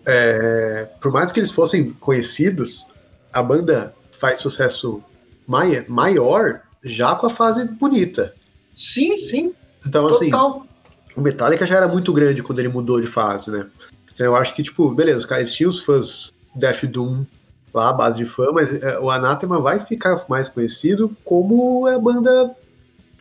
[0.05, 2.85] É, por mais que eles fossem conhecidos,
[3.31, 5.03] a banda faz sucesso
[5.47, 8.33] mai maior já com a fase bonita.
[8.75, 9.53] Sim, sim.
[9.85, 10.57] Então, assim, Total.
[10.57, 10.67] assim,
[11.15, 13.67] o Metallica já era muito grande quando ele mudou de fase, né?
[14.13, 17.25] Então eu acho que, tipo, beleza, os caras tinham os fãs Death Doom
[17.73, 21.97] lá, a base de fã, mas é, o Anathema vai ficar mais conhecido como a
[21.97, 22.55] banda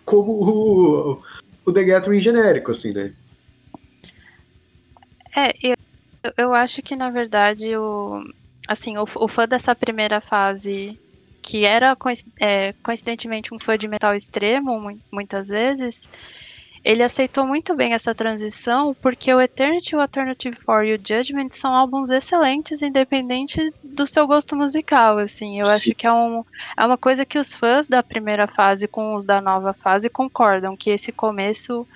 [0.04, 1.22] como o,
[1.64, 3.12] o The Gathering genérico, assim, né?
[5.36, 5.76] É, eu,
[6.36, 8.24] eu acho que na verdade o
[8.68, 10.98] assim, o, o fã dessa primeira fase
[11.42, 11.96] que era
[12.38, 16.08] é, coincidentemente um fã de metal extremo muitas vezes,
[16.84, 21.50] ele aceitou muito bem essa transição, porque o Eternity, o Alternative 4 e o Judgment
[21.50, 25.60] são álbuns excelentes, independente do seu gosto musical, assim.
[25.60, 25.72] Eu Sim.
[25.72, 26.44] acho que é, um,
[26.76, 30.76] é uma coisa que os fãs da primeira fase com os da nova fase concordam,
[30.76, 31.86] que esse começo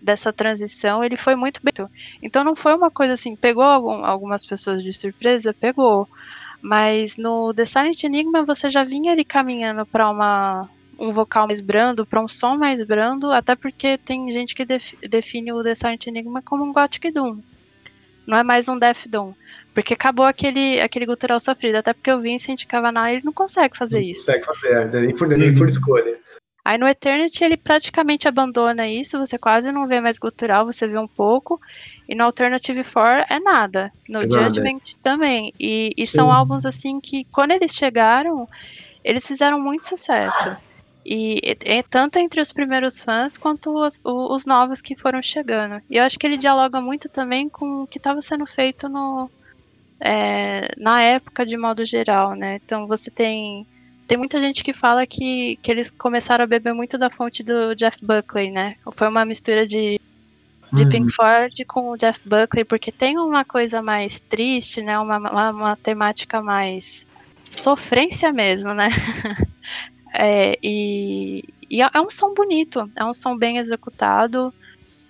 [0.00, 1.72] dessa transição, ele foi muito bem.
[2.22, 6.08] Então não foi uma coisa assim, pegou algum, algumas pessoas de surpresa, pegou.
[6.60, 11.60] Mas no The Silent Enigma você já vinha ali caminhando para uma um vocal mais
[11.60, 15.74] brando, para um som mais brando, até porque tem gente que def, define o The
[15.74, 17.38] Silent Enigma como um Gothic Doom.
[18.26, 19.34] Não é mais um Death Doom.
[19.76, 21.76] Porque acabou aquele, aquele gutural sofrido.
[21.76, 24.24] Até porque o Vincent Cavanagh ele não consegue fazer não isso.
[24.24, 26.18] Consegue fazer, nem por, nem por escolha.
[26.64, 30.98] Aí no Eternity ele praticamente abandona isso, você quase não vê mais gutural, você vê
[30.98, 31.60] um pouco.
[32.08, 33.92] E no Alternative 4 é nada.
[34.08, 35.02] No é Judgment nada.
[35.02, 35.52] também.
[35.60, 38.48] E, e são álbuns assim que quando eles chegaram,
[39.04, 40.56] eles fizeram muito sucesso.
[41.04, 45.82] E, e, tanto entre os primeiros fãs quanto os, os, novos que foram chegando.
[45.90, 49.30] E eu acho que ele dialoga muito também com o que estava sendo feito no,
[50.00, 52.56] é, na época de modo geral, né?
[52.56, 53.66] Então você tem
[54.06, 57.74] tem muita gente que fala que, que eles começaram a beber muito da fonte do
[57.74, 58.76] Jeff Buckley, né?
[58.94, 60.00] Foi uma mistura de,
[60.72, 60.88] de uhum.
[60.88, 64.96] Pink Floyd com o Jeff Buckley, porque tem uma coisa mais triste, né?
[64.98, 67.04] Uma, uma, uma temática mais
[67.50, 68.90] sofrência mesmo, né?
[70.14, 74.54] é, e, e é, é um som bonito, é um som bem executado,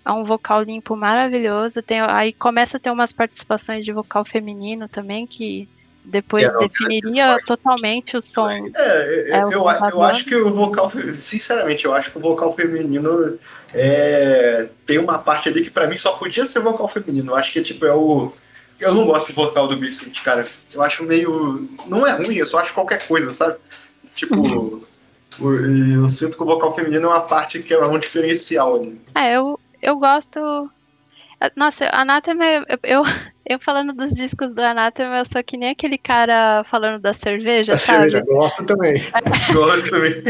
[0.06, 1.82] é um vocal limpo maravilhoso.
[1.82, 5.68] Tem, aí começa a ter umas participações de vocal feminino também que
[6.04, 8.48] depois é, definiria totalmente o som.
[8.48, 12.52] É, é eu, eu, eu, acho que o vocal, sinceramente, eu acho que o vocal
[12.52, 13.36] feminino
[13.74, 17.32] é, tem uma parte ali que para mim só podia ser vocal feminino.
[17.32, 18.32] Eu acho que tipo é o
[18.78, 20.46] eu não gosto do vocal do Vicente, cara.
[20.72, 23.56] Eu acho meio não é ruim, eu só acho qualquer coisa, sabe?
[24.14, 24.82] Tipo, uhum.
[25.94, 29.00] eu sinto que o vocal feminino é uma parte que é um diferencial ali.
[29.14, 30.70] É, eu eu gosto
[31.54, 33.02] nossa, Anathema, eu, eu,
[33.46, 37.72] eu, falando dos discos do Anathema, eu sou que nem aquele cara falando da cerveja,
[37.72, 38.10] da sabe?
[38.10, 38.94] cerveja, gosto também.
[39.52, 40.22] gosto também.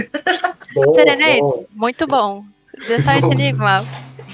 [0.74, 1.64] bom, Serenade, bom.
[1.74, 2.44] muito bom.
[2.88, 3.76] The Silent Enigma,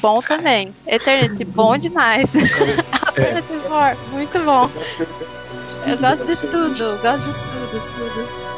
[0.01, 0.75] bom também.
[0.87, 2.35] Eternity, bom demais.
[3.07, 3.68] Alternative é.
[3.68, 4.68] War, muito bom.
[5.87, 8.52] Eu gosto de tudo, gosto de tudo, tudo.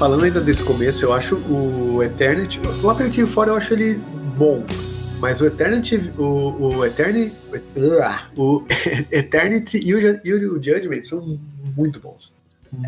[0.00, 2.58] Falando ainda desse começo, eu acho o Eternity.
[2.82, 3.96] O Alternative 4 eu acho ele
[4.34, 4.64] bom.
[5.18, 7.36] Mas o Eternity, o, o Eternity,
[8.34, 8.64] o
[9.12, 11.38] Eternity e o, e o Judgment são
[11.76, 12.32] muito bons.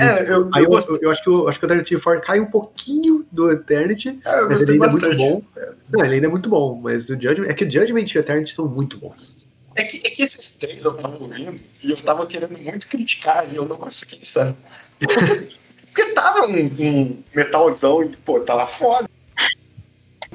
[0.00, 2.40] é, eu, Aí eu, eu, eu, acho que o, acho que o Alternative 4 cai
[2.40, 5.04] um pouquinho do Eternity, é, mas ele ainda bastante.
[5.04, 5.60] é muito bom.
[5.60, 5.68] É.
[5.90, 8.20] Não, ele ainda é muito bom, mas o Judgment, é que o Judgment e o
[8.20, 9.46] Eternity são muito bons.
[9.76, 13.52] É que, é que esses três eu tava ouvindo e eu tava querendo muito criticar
[13.52, 14.56] e eu não consegui, sabe?
[15.92, 19.08] Porque tava um, um metalzão e, pô, tava foda.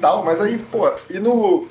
[0.00, 1.68] Tal, mas aí, pô, e no,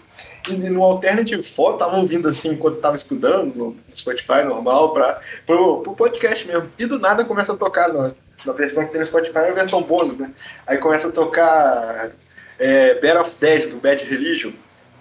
[0.50, 5.82] e no Alternative 4, tava ouvindo assim enquanto tava estudando no Spotify normal, pra, pro,
[5.82, 6.70] pro podcast mesmo.
[6.78, 8.12] E do nada começa a tocar na,
[8.46, 10.34] na versão que tem no Spotify, é a versão bônus, né?
[10.66, 12.12] Aí começa a tocar
[12.60, 14.52] é, Bad of Dead do Bad Religion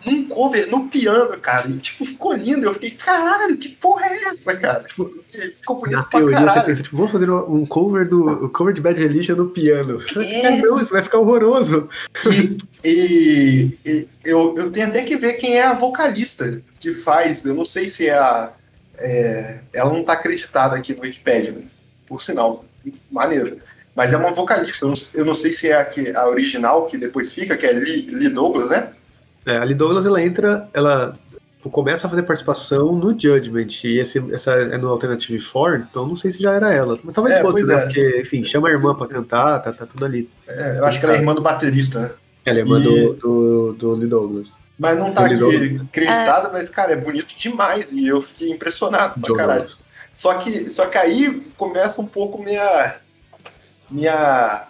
[0.04, 1.68] num cover no piano, cara.
[1.68, 2.66] E, tipo, ficou lindo.
[2.66, 4.84] Eu fiquei, caralho, que porra é essa, cara?
[4.84, 5.10] Tipo,
[5.56, 6.40] ficou bonito na teoria.
[6.40, 10.00] Você pensa, tipo, vamos fazer um cover do cover de Bad Religion no piano.
[10.16, 10.56] É.
[10.60, 11.88] Não, isso vai ficar horroroso.
[12.28, 17.44] E, e, e, eu, eu tenho até que ver quem é a vocalista que faz.
[17.44, 18.52] Eu não sei se é a.
[18.98, 21.62] É, ela não tá acreditada aqui no Wikipedia, né?
[22.06, 22.64] por sinal.
[23.10, 23.58] Maneiro.
[23.94, 24.84] Mas é uma vocalista.
[24.84, 27.72] Eu não, eu não sei se é a, a original que depois fica, que é
[27.72, 28.92] Lee, Lee Douglas, né?
[29.46, 31.16] É, a Lee Douglas ela entra, ela
[31.70, 36.16] começa a fazer participação no Judgment, e esse, essa é no Alternative 4, então não
[36.16, 36.98] sei se já era ela.
[37.02, 37.74] Mas talvez é, fosse, né?
[37.74, 37.80] É.
[37.80, 40.28] Porque, enfim, chama a irmã pra cantar, tá, tá tudo ali.
[40.46, 42.10] É, eu acho que ela é irmã do baterista, né?
[42.44, 42.82] Ela é irmã e...
[42.82, 44.58] do, do, do Lee Douglas.
[44.78, 49.34] Mas não tá aqui acreditada, mas, cara, é bonito demais, e eu fiquei impressionado pra
[49.34, 49.66] caralho.
[50.10, 52.96] Só que, só que aí começa um pouco minha,
[53.90, 54.66] minha,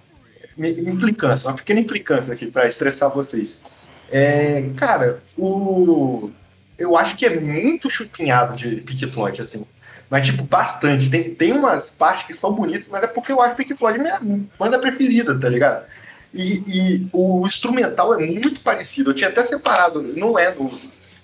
[0.57, 3.63] minha implicância, uma pequena implicância aqui para estressar vocês.
[4.11, 6.31] É, cara, o,
[6.79, 9.67] eu acho que é muito chupinhado de Pink Floyd, assim.
[10.09, 11.11] Mas, tipo, bastante.
[11.11, 14.21] Tem, tem umas partes que são bonitas, mas é porque eu acho Pink Floyd minha
[14.59, 15.85] banda preferida, tá ligado?
[16.33, 19.11] E, e, o instrumental é muito parecido.
[19.11, 20.71] Eu tinha até separado, não é no,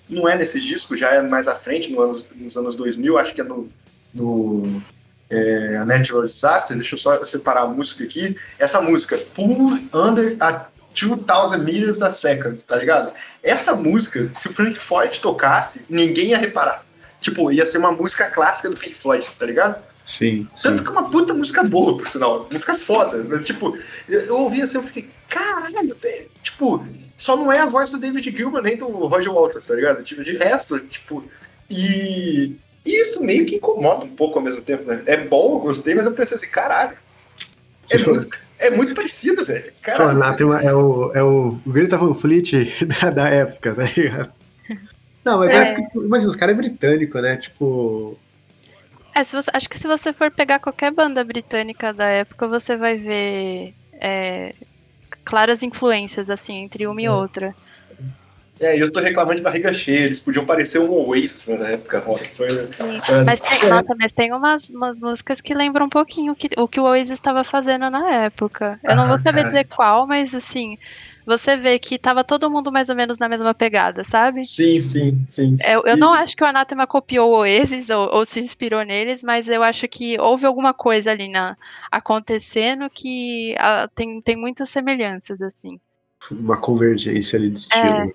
[0.09, 3.35] não é nesse disco, já é mais à frente, no ano, nos anos 2000, acho
[3.35, 3.69] que é no,
[4.15, 4.83] no
[5.31, 6.77] é, Natural Disaster.
[6.77, 8.37] Deixa eu só separar a música aqui.
[8.59, 13.13] Essa música, Pull Under a 2000 Meters a Second, tá ligado?
[13.43, 16.85] Essa música, se o Frank Floyd tocasse, ninguém ia reparar.
[17.21, 19.83] Tipo, ia ser uma música clássica do Pink Floyd, tá ligado?
[20.05, 20.49] Sim.
[20.63, 20.85] Tanto sim.
[20.85, 22.49] que é uma puta música boa, por sinal.
[22.51, 23.25] Música foda.
[23.29, 23.79] Mas, tipo,
[24.09, 26.29] eu, eu ouvi assim, eu fiquei, caralho, velho.
[26.43, 26.85] Tipo,
[27.17, 30.03] só não é a voz do David Gilman nem do Roger Waters, tá ligado?
[30.03, 31.25] Tipo, de resto, tipo.
[31.71, 35.03] E, e isso meio que incomoda um pouco ao mesmo tempo, né?
[35.07, 36.97] É bom, eu gostei, mas eu pensei assim, caralho.
[37.91, 39.73] É, Se for- muito, é muito parecido, velho.
[39.83, 40.53] Caralho.
[40.55, 42.53] É o, é o Greta Van Fleet
[43.03, 44.33] da, da época, tá ligado?
[45.25, 45.57] Não, mas É.
[45.57, 45.75] é.
[45.75, 47.37] porque, imagina, os caras é britânico, né?
[47.37, 48.19] Tipo.
[49.15, 52.77] É, se você, acho que se você for pegar qualquer banda britânica da época, você
[52.77, 54.55] vai ver é,
[55.25, 57.55] claras influências, assim, entre uma e outra.
[58.63, 60.05] É, eu tô reclamando de barriga cheia.
[60.07, 62.29] Eles podiam parecer um Oasis né, na época rock.
[62.37, 62.47] Foi,
[62.81, 62.99] Sim.
[63.09, 66.49] é, Mas tem, nossa, mas tem umas, umas músicas que lembram um pouquinho o que,
[66.59, 68.79] o que o Oasis estava fazendo na época.
[68.83, 69.49] Eu não Ah, vou saber cara.
[69.51, 70.77] dizer qual, mas assim,
[71.27, 74.43] você vê que tava todo mundo mais ou menos na mesma pegada, sabe?
[74.43, 75.59] sim, sim, sim.
[75.65, 78.83] Eu, eu E- não acho que o Anathema copiou o Oasis ou, ou se inspirou
[78.85, 81.57] neles, mas eu acho que houve alguma coisa ali na,
[81.91, 85.79] acontecendo que ah, tem, tem muitas semelhanças, assim.
[86.31, 88.13] Uma convergência ali de estilo.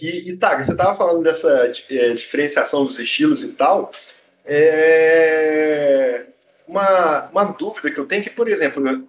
[0.00, 3.92] E, e tá, você tava falando dessa é, diferenciação dos estilos e tal.
[4.46, 6.26] É,
[6.66, 9.06] uma, uma dúvida que eu tenho é que, por exemplo,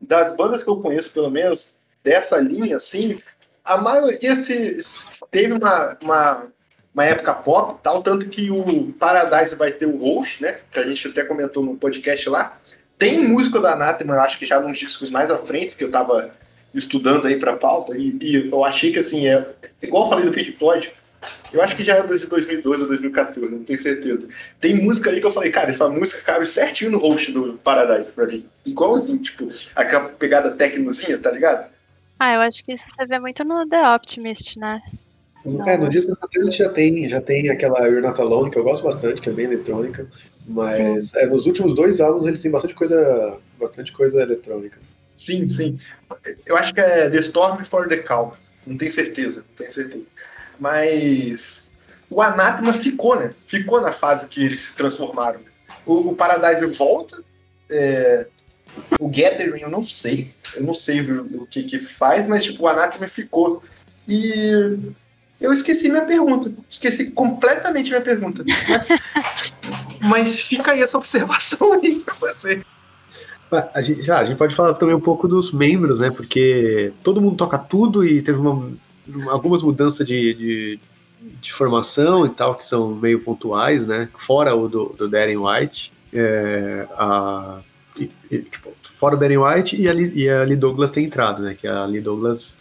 [0.00, 3.18] das bandas que eu conheço, pelo menos, dessa linha, assim,
[3.64, 6.46] a maioria se, se teve uma, uma,
[6.94, 10.58] uma época pop tal, tanto que o Paradise vai ter o host, né?
[10.70, 12.56] Que a gente até comentou no podcast lá.
[12.98, 16.30] Tem música da Anathema, acho que já nos discos mais à frente, que eu tava
[16.74, 19.46] estudando aí pra pauta, e, e eu achei que, assim, é
[19.82, 20.92] igual eu falei do Pink Floyd,
[21.52, 24.28] eu acho que já é de 2012 ou 2014, não tenho certeza.
[24.60, 28.10] Tem música ali que eu falei, cara, essa música cabe certinho no host do Paradise
[28.10, 28.44] pra mim.
[28.66, 31.70] Igualzinho, tipo, aquela pegada tecnozinha, tá ligado?
[32.18, 34.82] Ah, eu acho que isso você vê muito no The Optimist, né?
[35.66, 38.82] É, no disco satélite já tem, já tem aquela You're Not Alone, que eu gosto
[38.82, 40.08] bastante, que é bem eletrônica.
[40.46, 44.78] Mas é, nos últimos dois álbuns eles têm bastante coisa, bastante coisa eletrônica.
[45.14, 45.78] Sim, sim.
[46.44, 48.32] Eu acho que é The Storm for the Calm.
[48.66, 50.10] Não tenho certeza, não tenho certeza.
[50.58, 51.72] Mas
[52.10, 53.34] o Anathema ficou, né?
[53.46, 55.40] Ficou na fase que eles se transformaram.
[55.86, 57.22] O, o Paradise volta.
[57.70, 58.26] é,
[58.98, 60.32] o Gathering eu não sei.
[60.54, 63.62] Eu não sei o, o que que faz, mas tipo, o Anathema ficou.
[64.08, 64.78] E
[65.40, 66.52] eu esqueci minha pergunta.
[66.68, 68.44] Esqueci completamente minha pergunta.
[68.68, 68.88] Mas,
[70.00, 72.60] mas fica aí essa observação aí pra você.
[73.52, 76.10] Ah, A gente, já, a gente pode falar também um pouco dos membros, né?
[76.10, 78.70] Porque todo mundo toca tudo e teve uma-
[79.28, 80.78] algumas mudanças de, de,
[81.40, 84.08] de formação e tal, que são meio pontuais, né?
[84.16, 85.92] Fora o do, do Darren White.
[86.12, 87.58] é, a,
[87.98, 91.42] e- e, tipo, fora o Darren White e a, e a Lee Douglas tem entrado,
[91.42, 91.54] né?
[91.54, 92.56] Que a Lee Douglas,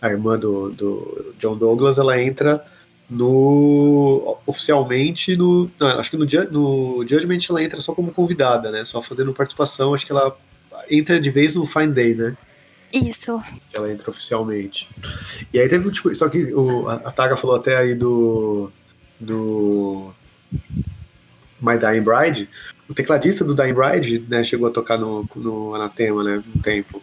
[0.00, 2.64] a irmã do, do John Douglas, ela entra
[3.08, 8.70] no oficialmente no não, acho que no, Ju- no Judgment ela entra só como convidada
[8.70, 8.84] né?
[8.84, 10.36] Só fazendo participação acho que ela
[10.90, 12.36] entra de vez no Fine Day né?
[12.92, 13.40] Isso.
[13.74, 14.88] ela entra oficialmente.
[15.52, 18.70] E aí teve tipo só que o, a, a Taga falou até aí do
[19.20, 20.10] do
[21.60, 22.48] My Dying Bride.
[22.88, 27.02] O tecladista do Dying Bride né chegou a tocar no, no Anatema né um tempo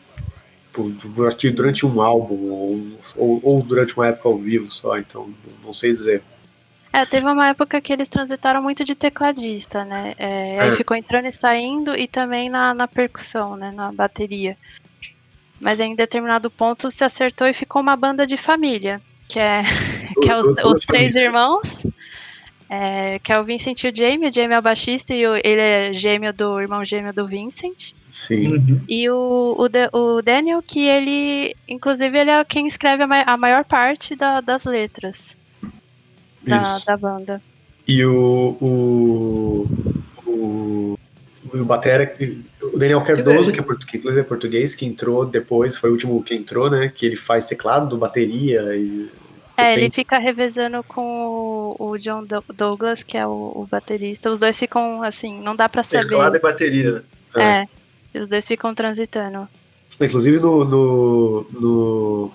[0.74, 2.82] Tipo, durante, durante um álbum ou,
[3.16, 5.32] ou, ou durante uma época ao vivo só então
[5.64, 6.24] não sei dizer
[6.92, 10.16] É, teve uma época que eles transitaram muito de tecladista, né?
[10.18, 10.74] É, aí É.
[10.74, 13.72] ficou entrando e saindo e também na, na percussão, né?
[13.72, 14.58] Na bateria.
[15.60, 19.62] Mas em determinado ponto se acertou e ficou uma banda de família, que é,
[20.22, 21.86] que é os, os três irmãos,
[22.70, 24.30] é, que é o Vincent e o Jamie.
[24.30, 27.94] O Jamie é o baixista e o- ele é gêmeo do irmão gêmeo do Vincent.
[28.14, 28.80] Sim.
[28.88, 33.36] E o, o, o Daniel, que ele, inclusive, ele é quem escreve a, ma- a
[33.36, 35.36] maior parte da- das letras
[36.44, 37.42] da, da banda.
[37.88, 38.56] E o.
[38.62, 39.68] O.
[40.26, 41.00] O,
[41.54, 42.14] o Batera,
[42.62, 45.94] o Daniel Cardoso, que, é portu, que inclusive é português, que entrou depois, foi o
[45.94, 46.92] último que entrou, né?
[46.94, 49.10] Que ele faz teclado, bateria e
[49.58, 54.32] É, ele fica revezando com o, John Douglas, que é o, o, baterista.
[54.32, 56.08] Os dois ficam assim, não dá pra saber.
[56.08, 57.04] Teclado e bateria.
[57.36, 57.42] É.
[57.42, 57.68] é.
[58.14, 59.48] Os dois ficam transitando.
[60.00, 62.32] Inclusive no, no, no,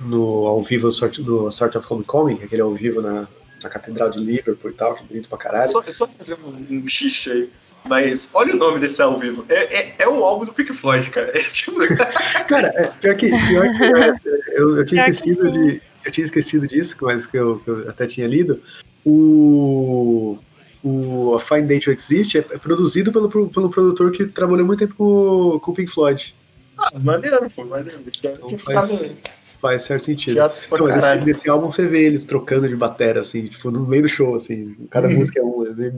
[0.00, 0.88] no ao vivo
[1.20, 3.26] no Sort of Homecoming, que é aquele ao vivo na,
[3.62, 5.70] na Catedral de Liverpool e tal, que é bonito pra caralho.
[5.70, 7.50] Só, só fazer um, um xixi aí.
[7.88, 9.44] Mas olha o nome desse ao vivo.
[9.48, 11.36] É, é, é o álbum do Pink Floyd, cara.
[11.36, 11.78] É tipo...
[12.46, 15.82] cara, é, pior que, pior que é, eu, eu tinha esquecido de.
[16.04, 18.60] Eu tinha esquecido disso, mas que eu, que eu até tinha lido.
[19.04, 20.38] O
[20.82, 24.94] o A Fine Day to Exist é, produzido pelo, pelo produtor que trabalhou muito tempo
[24.96, 26.34] com, com o Pink Floyd.
[26.76, 28.02] Ah, maneiro, pô, maneiro.
[28.06, 29.16] Então faz,
[29.60, 30.40] faz certo sentido.
[30.40, 34.08] Então, esse, nesse álbum você vê eles trocando de bateria, assim, tipo, no meio do
[34.08, 35.14] show, assim, cada uhum.
[35.14, 35.64] música é um.
[35.64, 35.92] É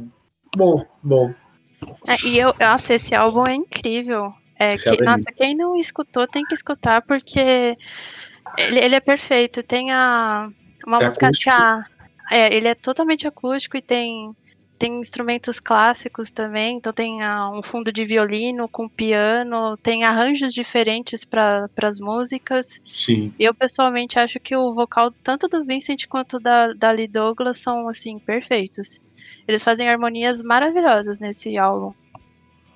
[0.56, 1.34] bom, bom.
[2.06, 4.32] É, e eu, nossa, esse álbum é incrível.
[4.58, 7.76] É, que, é nossa, quem não escutou tem que escutar, porque
[8.58, 9.62] ele, ele é perfeito.
[9.62, 10.50] Tem a,
[10.86, 11.56] uma é música acústico.
[11.56, 11.84] que a,
[12.30, 14.34] é, ele é totalmente acústico e tem
[14.78, 20.52] tem instrumentos clássicos também, então tem uh, um fundo de violino com piano, tem arranjos
[20.52, 22.80] diferentes para as músicas.
[22.84, 23.32] Sim.
[23.38, 27.88] Eu pessoalmente acho que o vocal tanto do Vincent quanto da, da Lee Douglas são
[27.88, 29.00] assim perfeitos.
[29.46, 31.94] Eles fazem harmonias maravilhosas nesse álbum.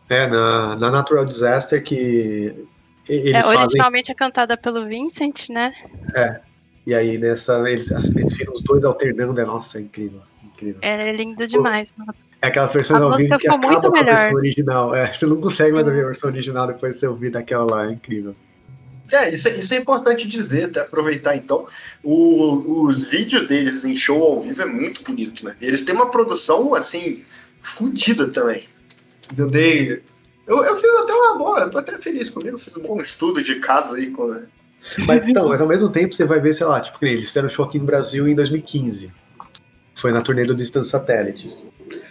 [0.08, 2.66] É, na, na Natural Disaster que
[3.08, 4.12] eles é, originalmente fazem...
[4.12, 5.72] é cantada pelo Vincent, né?
[6.14, 6.40] É.
[6.86, 10.22] E aí nessa eles, eles ficam os dois alternando, é nossa, é incrível
[10.58, 10.78] incrível.
[10.82, 11.88] É lindo demais.
[11.96, 12.28] Nossa.
[12.42, 14.94] É aquelas versões ao vivo que acaba com a versão original.
[14.94, 17.86] É, você não consegue mais ouvir a versão original depois de você ouvir daquela lá,
[17.86, 18.34] é incrível.
[19.10, 21.66] É, isso, é, isso é importante dizer, até aproveitar então.
[22.02, 25.56] O, os vídeos deles em show ao vivo é muito bonito, né?
[25.60, 27.22] Eles têm uma produção, assim,
[27.62, 28.64] fodida também.
[29.36, 30.02] Eu dei.
[30.46, 33.42] Eu, eu fiz até uma boa, eu tô até feliz comigo, fiz um bom estudo
[33.42, 34.42] de casa aí com.
[35.06, 37.64] Mas então, mas ao mesmo tempo você vai ver, sei lá, tipo, eles fizeram show
[37.64, 39.12] aqui no Brasil em 2015.
[39.98, 41.64] Foi na turnê do Distance Satellites.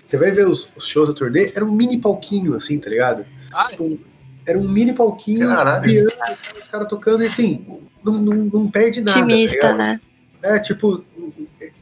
[0.06, 3.26] Você vai ver os, os shows da turnê, era um mini palquinho, assim, tá ligado?
[3.54, 3.97] Ah, tipo,
[4.45, 5.84] era um mini palquinho, Caralho.
[5.84, 6.12] piano,
[6.60, 7.65] os caras tocando, e assim,
[8.04, 9.19] não, não, não perde nada.
[9.19, 10.02] Otimista, tá né?
[10.41, 11.02] É, tipo,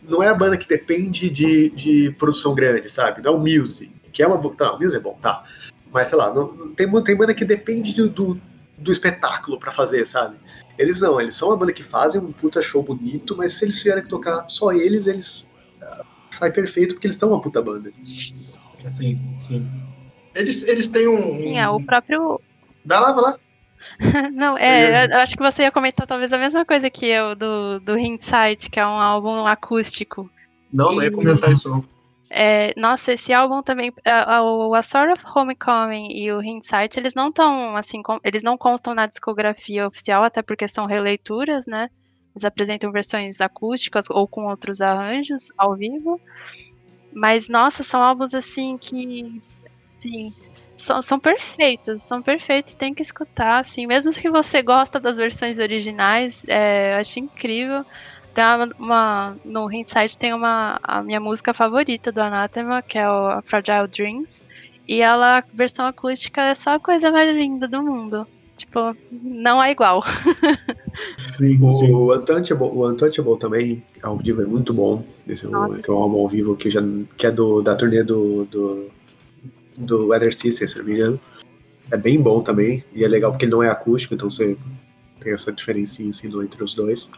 [0.03, 3.23] não é a banda que depende de, de produção grande, sabe?
[3.23, 4.37] Não é o Muse, que é uma.
[4.53, 5.43] Tá, o Muse é bom, tá.
[5.91, 8.41] Mas sei lá, não, tem, tem banda que depende do, do,
[8.77, 10.35] do espetáculo para fazer, sabe?
[10.77, 13.81] Eles não, eles são uma banda que fazem um puta show bonito, mas se eles
[13.81, 15.49] tiverem que tocar só eles, eles
[16.35, 17.91] sai perfeito porque eles são uma puta banda.
[18.03, 19.69] Sim, sim.
[20.33, 21.39] Eles, eles têm um.
[21.39, 22.39] Sim, é o próprio.
[22.85, 23.39] Vai lá, vai lá.
[24.33, 27.79] Não, é, eu acho que você ia comentar talvez a mesma coisa que eu do,
[27.79, 30.29] do Hindsight, que é um álbum acústico.
[30.71, 31.85] Não, e, não ia comentar isso não.
[32.29, 37.13] É, nossa, esse álbum também, a, a, a Sort of Homecoming e o Hindsight, eles
[37.13, 41.89] não estão assim, com, eles não constam na discografia oficial, até porque são releituras, né?
[42.35, 46.19] Eles apresentam versões acústicas ou com outros arranjos ao vivo.
[47.13, 49.41] Mas, nossa, são álbuns assim que.
[49.97, 50.33] Assim,
[50.75, 55.57] são, são perfeitos, são perfeitos, tem que escutar, assim, mesmo que você gosta das versões
[55.57, 57.85] originais, é, eu acho incrível.
[58.33, 63.09] Tem uma, uma, no Hindsight tem uma a minha música favorita do Anathema, que é
[63.09, 64.45] o Fragile Dreams,
[64.87, 68.27] e ela, a versão acústica é só a coisa mais linda do mundo.
[68.57, 70.03] Tipo, não é igual.
[71.27, 71.91] Sim, sim.
[71.91, 75.03] O, Untouchable, o Untouchable também, ao vivo, é muito bom.
[75.27, 76.81] Esse é um, que é um álbum ao vivo que, já,
[77.17, 78.87] que é do, da turnê do, do,
[79.77, 81.19] do Weather System, se não me engano.
[81.91, 84.57] É bem bom também, e é legal porque ele não é acústico, então você
[85.19, 87.11] tem essa diferencinha assim, entre os dois.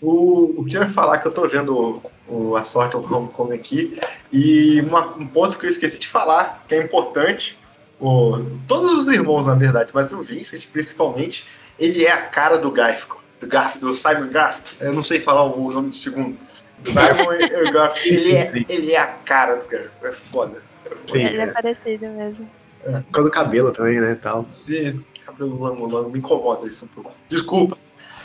[0.00, 3.14] O, o que eu ia falar que eu tô vendo o, o A Sorte do
[3.14, 3.98] Homecoming aqui,
[4.32, 7.58] e uma, um ponto que eu esqueci de falar, que é importante,
[8.00, 11.44] o, todos os irmãos, na verdade, mas o Vincent, principalmente,
[11.78, 14.76] ele é a cara do Garfield, do, Garf, do Simon Garfield.
[14.80, 16.36] Eu não sei falar o nome do segundo.
[16.82, 19.92] Simon Garfield, ele, é, ele é a cara do Garfield.
[20.02, 20.62] É foda.
[20.84, 21.08] É foda.
[21.08, 22.48] Sim, ele é, é parecido mesmo.
[22.84, 23.00] É.
[23.00, 24.16] Por causa do cabelo também, né?
[24.20, 24.46] Tal.
[24.50, 26.10] Sim, cabelo longo, longo.
[26.10, 27.12] Me incomoda isso um pouco.
[27.28, 27.76] Desculpa.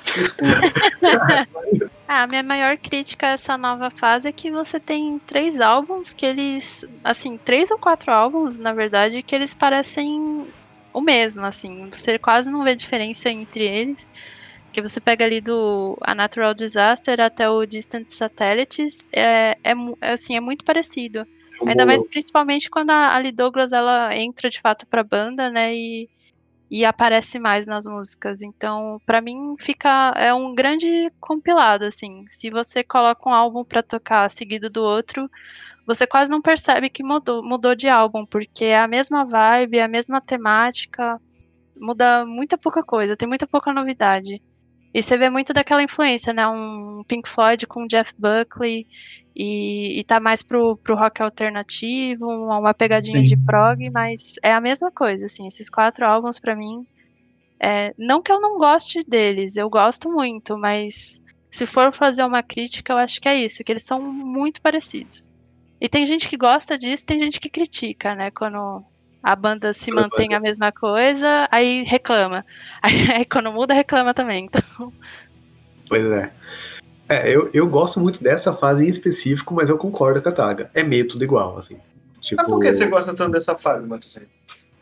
[0.04, 0.60] Desculpa.
[2.08, 6.14] ah, a minha maior crítica a essa nova fase é que você tem três álbuns
[6.14, 6.86] que eles.
[7.04, 10.48] Assim, três ou quatro álbuns, na verdade, que eles parecem
[10.94, 11.90] o mesmo, assim.
[11.92, 14.10] Você quase não vê diferença entre eles.
[14.72, 20.12] Que você pega ali do A Natural Disaster até o Distant Satellites, é, é, é
[20.14, 21.28] assim, é muito parecido.
[21.62, 25.76] É Ainda mais principalmente quando a Ali Douglas ela entra de fato pra banda, né?
[25.76, 26.10] E
[26.72, 28.42] e aparece mais nas músicas.
[28.42, 32.24] Então, para mim, fica é um grande compilado assim.
[32.30, 35.30] Se você coloca um álbum para tocar seguido do outro,
[35.86, 39.84] você quase não percebe que mudou, mudou de álbum, porque é a mesma vibe, é
[39.84, 41.20] a mesma temática,
[41.76, 44.42] muda muita pouca coisa, tem muita pouca novidade.
[44.94, 46.46] E você vê muito daquela influência, né?
[46.48, 48.86] Um Pink Floyd com Jeff Buckley
[49.36, 53.24] e, e tá mais pro, pro rock alternativo, uma, pegadinha Sim.
[53.24, 56.86] de prog, mas é a mesma coisa, assim, esses quatro álbuns para mim.
[57.58, 62.44] É, não que eu não goste deles, eu gosto muito, mas se for fazer uma
[62.44, 65.31] crítica, eu acho que é isso, que eles são muito parecidos.
[65.82, 68.30] E tem gente que gosta disso, tem gente que critica, né?
[68.30, 68.84] Quando
[69.24, 72.46] a banda se mantém a mesma coisa, aí reclama.
[72.84, 74.46] Aí, aí, quando muda, reclama também.
[74.46, 74.94] Então...
[75.90, 76.32] Pois é.
[77.10, 80.72] É, eu, eu gosto muito dessa fase em específico, mas eu concordo com a Taga.
[80.74, 81.78] É meio tudo igual, assim.
[82.22, 82.42] Tipo...
[82.42, 84.28] Mas por que você gosta tanto dessa fase, Matuzinho?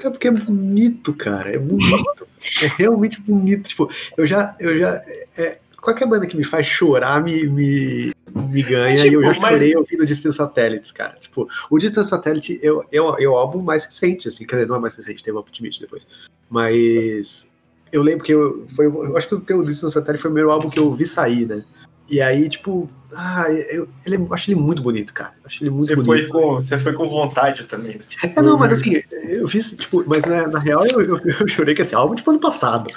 [0.04, 1.54] É porque é bonito, cara.
[1.54, 2.28] É bonito.
[2.62, 3.70] é realmente bonito.
[3.70, 4.56] Tipo, eu já.
[4.60, 5.02] Eu já
[5.38, 8.96] é, qualquer banda que me faz chorar me, me, me ganha.
[8.96, 9.78] tipo, e eu já chorei mas...
[9.78, 11.14] ouvindo Distant Satellites, cara.
[11.16, 14.46] Tipo, o Distant Satellite é, é, é o álbum mais recente, assim.
[14.46, 16.08] Quer dizer, não é mais recente, teve o Optimist depois.
[16.50, 17.50] Mas.
[17.92, 20.70] Eu lembro que eu, foi, eu acho que o Distant Satellite foi o primeiro álbum
[20.70, 21.66] que eu vi sair, né?
[22.10, 25.32] E aí, tipo, ah, eu, ele, eu acho ele muito bonito, cara.
[25.42, 26.32] Eu acho ele muito você bonito.
[26.32, 27.98] Foi com, você foi com vontade também.
[27.98, 28.04] Né?
[28.36, 31.76] É, não, mas assim, eu fiz, tipo, mas na, na real eu, eu, eu, chorei
[31.76, 32.88] com esse álbum tipo ano passado.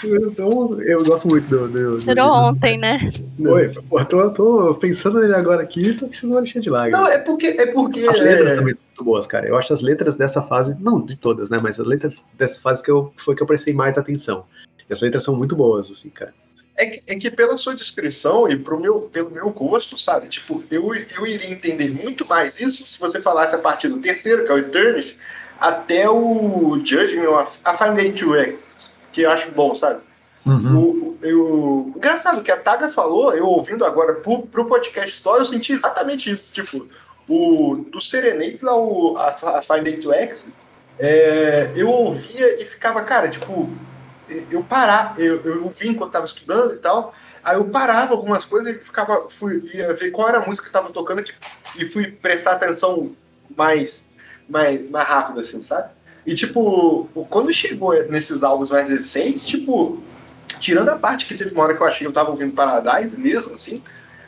[0.04, 1.68] então, eu gosto muito do.
[1.68, 2.98] do, Chorou ontem, né?
[3.40, 7.02] Oi, pô, tô, tô pensando nele agora aqui tô chegando cheio de lágrimas.
[7.02, 7.48] Não, é porque.
[7.48, 8.56] É porque as letras é...
[8.56, 9.46] também são muito boas, cara.
[9.48, 11.58] Eu acho as letras dessa fase, não de todas, né?
[11.62, 14.46] Mas as letras dessa fase que eu, foi que eu prestei mais atenção.
[14.90, 16.34] E as letras são muito boas, assim, cara
[16.76, 20.28] é que, é que pela sua descrição e pro meu, pelo meu gosto, sabe?
[20.28, 24.46] Tipo, eu, eu iria entender muito mais isso se você falasse a partir do terceiro,
[24.46, 25.18] que é o Eternity,
[25.60, 28.70] até o Judgment a Fine Day to X,
[29.12, 30.02] que eu acho bom, sabe?
[30.46, 30.78] Uhum.
[30.78, 35.46] O, eu, engraçado que a Taga falou, eu ouvindo agora pro, pro podcast só, eu
[35.46, 36.52] senti exatamente isso.
[36.54, 36.88] Tipo,
[37.30, 39.62] o, do Serenates ao a, a
[40.02, 40.54] to Exit,
[40.98, 43.70] é, eu ouvia e ficava, cara, tipo,
[44.50, 47.14] eu parar, eu, eu vi enquanto estava estudando e tal,
[47.44, 50.70] aí eu parava algumas coisas e ficava, fui ia ver qual era a música que
[50.70, 51.24] estava tocando
[51.78, 53.16] e fui prestar atenção
[53.56, 54.10] mais,
[54.48, 55.90] mais, mais rápido, assim, sabe?
[56.26, 60.02] E, tipo, quando chegou nesses álbuns mais recentes, tipo,
[60.60, 63.20] tirando a parte que teve uma hora que eu achei que eu tava ouvindo Paradise
[63.20, 63.82] mesmo, assim,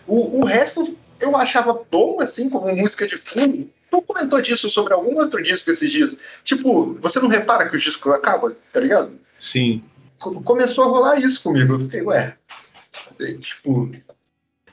[0.08, 3.70] o, o resto eu achava bom, assim, como música de fundo.
[3.92, 6.18] Tu comentou disso sobre algum outro disco esses dias.
[6.44, 9.12] Tipo, você não repara que o disco acaba, tá ligado?
[9.38, 9.84] Sim
[10.22, 11.74] começou a rolar isso comigo.
[11.74, 12.36] Eu fiquei, ué,
[13.42, 13.92] tipo.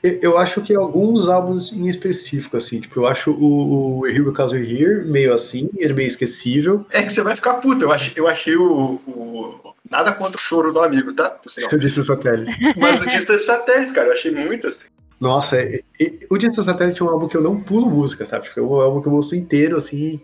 [0.01, 4.55] Eu acho que alguns álbuns em específico, assim, tipo, eu acho o, o Here Because
[4.55, 6.85] We're Here meio assim, ele meio esquecível.
[6.89, 10.39] É que você vai ficar puto, eu achei, eu achei o, o Nada contra o
[10.39, 11.39] choro do amigo, tá?
[11.73, 12.51] O Distance Satélite.
[12.77, 14.87] Mas o Distance Satélite, cara, eu achei muito assim.
[15.19, 18.45] Nossa, é, é, o Distance Satélite é um álbum que eu não pulo música, sabe?
[18.45, 20.21] Tipo, é um álbum que eu ouço inteiro, assim.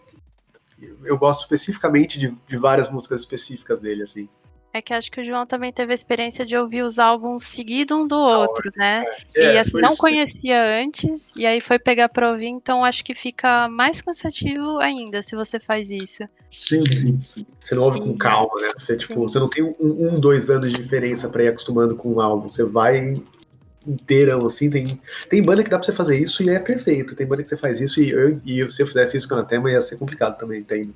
[1.04, 4.30] Eu gosto especificamente de, de várias músicas específicas dele, assim.
[4.76, 7.98] É que acho que o João também teve a experiência de ouvir os álbuns seguidos
[7.98, 9.06] um do outro, né?
[9.34, 13.16] É, e assim, não conhecia antes, e aí foi pegar pra ouvir, então acho que
[13.16, 16.24] fica mais cansativo ainda se você faz isso.
[16.52, 17.46] Sim, sim, sim.
[17.58, 18.68] Você não ouve com calma, né?
[18.78, 22.12] Você, tipo, você não tem um, um, dois anos de diferença para ir acostumando com
[22.12, 22.52] um álbum.
[22.52, 23.24] Você vai
[23.88, 24.70] inteirão, assim.
[24.70, 24.88] Tem,
[25.30, 27.16] tem banda que dá pra você fazer isso e é perfeito.
[27.16, 29.44] Tem banda que você faz isso e, eu, e se eu fizesse isso com a
[29.44, 30.94] tema ia ser complicado também, entende?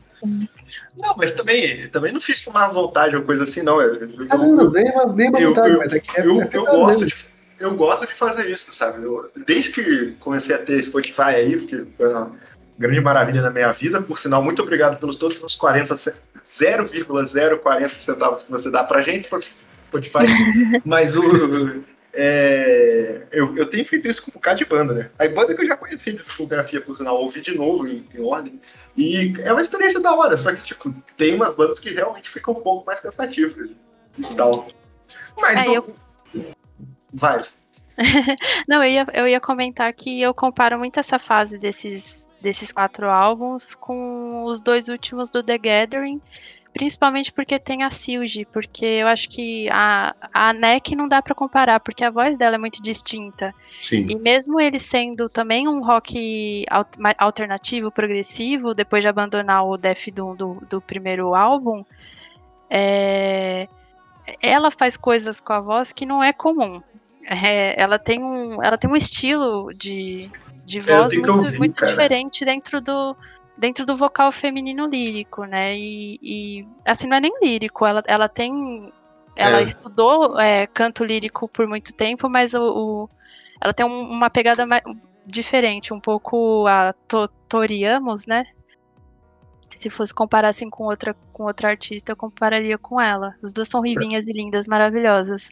[0.97, 3.81] Não, mas também, também não fiz com má vontade ou coisa assim, não.
[3.81, 4.83] Eu, ah, não, não, nem,
[5.15, 7.15] nem má vontade, eu, mas é que é, eu, é eu gosto de,
[7.59, 9.03] eu gosto de fazer isso, sabe?
[9.03, 12.31] Eu, desde que comecei a ter Spotify aí, porque foi uma
[12.77, 15.95] grande maravilha na minha vida, por sinal, muito obrigado pelos todos os 40,
[16.41, 20.23] 0,040 centavos que você dá pra gente, Spotify,
[20.85, 21.83] mas o
[22.13, 25.11] é, eu, eu tenho feito isso com um bocado de banda, né?
[25.17, 28.21] Aí banda que eu já conheci de discografia, por sinal, ouvi de novo em, em,
[28.21, 28.59] ordem.
[28.97, 32.53] E é uma experiência da hora, só que, tipo, tem umas bandas que realmente ficam
[32.53, 33.69] um pouco mais cansativas
[34.17, 34.67] e tal.
[35.39, 35.73] Mas é, não...
[35.75, 35.95] eu...
[37.13, 37.41] Vai.
[38.67, 43.09] não, eu ia, eu ia comentar que eu comparo muito essa fase desses, desses quatro
[43.09, 46.21] álbuns com os dois últimos do The Gathering
[46.73, 51.33] Principalmente porque tem a Silge, porque eu acho que a, a NEC não dá para
[51.33, 53.53] comparar, porque a voz dela é muito distinta.
[53.81, 54.05] Sim.
[54.09, 56.65] E mesmo ele sendo também um rock
[57.17, 61.83] alternativo, progressivo, depois de abandonar o Def do, do, do primeiro álbum,
[62.69, 63.67] é,
[64.41, 66.81] ela faz coisas com a voz que não é comum.
[67.25, 70.29] É, ela, tem um, ela tem um estilo de,
[70.65, 73.15] de voz muito, ouvir, muito diferente dentro do,
[73.59, 75.77] dentro do vocal feminino lírico, né?
[75.77, 78.91] E, e, assim, não é nem lírico, ela, ela tem.
[79.35, 79.63] Ela é.
[79.63, 83.09] estudou é, canto lírico por muito tempo, mas o, o
[83.61, 84.81] ela tem um, uma pegada mais,
[85.25, 88.45] diferente, um pouco a to, Toriamos, né?
[89.79, 93.33] se fosse comparar assim com outra, com outra artista, eu compararia com ela.
[93.41, 95.47] As duas são rivinhas e lindas, maravilhosas.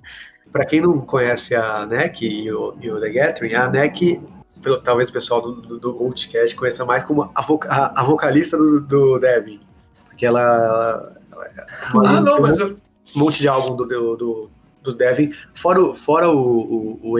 [0.51, 4.21] Para quem não conhece a NEC e o, e o The Gathering, a NEC,
[4.61, 8.03] pelo, talvez o pessoal do, do, do Multicast conheça mais como a, voca, a, a
[8.03, 9.59] vocalista do, do Devin.
[10.05, 11.13] Porque ela.
[11.31, 11.51] ela,
[11.93, 12.77] ela ah, não, mas eu...
[13.15, 13.85] Um monte de álbum do,
[14.15, 14.49] do,
[14.83, 15.31] do Devin.
[15.55, 17.19] Fora, o, fora o, o, o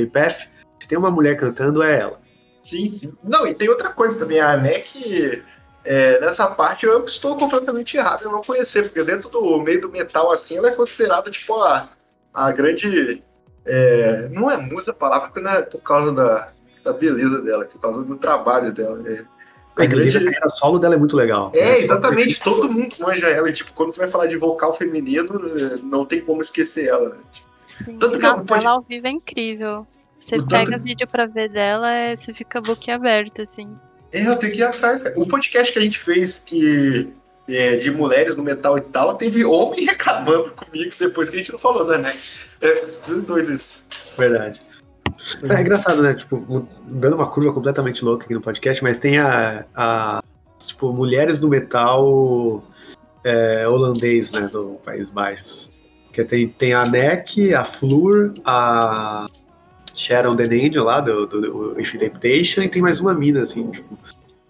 [0.80, 2.20] se tem uma mulher cantando, é ela.
[2.60, 3.14] Sim, sim.
[3.24, 4.40] Não, e tem outra coisa também.
[4.40, 5.44] A NEC
[5.88, 9.90] é, nessa parte eu estou completamente errado em não conhecer, porque dentro do meio do
[9.90, 11.88] metal, assim, ela é considerada, tipo, a,
[12.34, 13.24] a grande.
[13.66, 16.50] É, não é musa a palavra, porque não é por causa da,
[16.88, 19.02] da beleza dela, é por causa do trabalho dela.
[19.06, 19.24] É,
[19.78, 20.12] a, a grande...
[20.12, 21.52] carreira solo dela é muito legal.
[21.54, 23.50] É, exatamente, todo mundo manja ela.
[23.50, 25.40] E, tipo, quando você vai falar de vocal feminino,
[25.84, 27.22] não tem como esquecer ela, né?
[27.66, 28.66] Sim, Tanto que ela, pode...
[28.66, 29.86] ela ao vivo é incrível.
[30.20, 30.84] Você pega tanto...
[30.84, 33.70] vídeo pra ver dela, você fica boquiaberto, assim.
[34.12, 35.20] É, eu tenho que ir atrás, cara.
[35.20, 37.14] O podcast que a gente fez que,
[37.48, 41.52] é, de mulheres no metal e tal, teve homem reclamando comigo depois que a gente
[41.52, 42.18] não falou, né?
[42.62, 42.72] É,
[43.06, 43.86] tudo doido isso.
[44.18, 44.62] Verdade.
[45.50, 46.14] É engraçado, né?
[46.14, 50.24] Tipo, dando uma curva completamente louca aqui no podcast, mas tem a, a
[50.60, 52.64] tipo, mulheres do metal
[53.24, 54.48] é, holandês, né?
[54.48, 55.70] Do País Baixos.
[56.12, 59.28] Que tem, tem a NEC, a Flur, a
[59.96, 63.98] Sharon the Angel lá, do, do, do Infinite e tem mais uma mina, assim, tipo,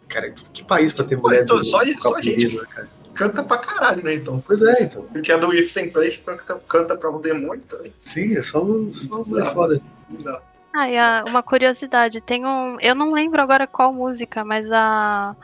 [0.08, 2.88] cara, que país pra ter mulher então, só, só a gente né, cara?
[3.14, 4.44] canta pra caralho, né, então.
[4.46, 5.04] Pois é, então.
[5.04, 7.94] Porque a do If Template canta, canta pra um demônio também.
[8.06, 9.82] Sim, é só, um, só uma foda.
[10.78, 12.78] Ah, e a, uma curiosidade, tem um.
[12.80, 15.36] Eu não lembro agora qual música, mas a.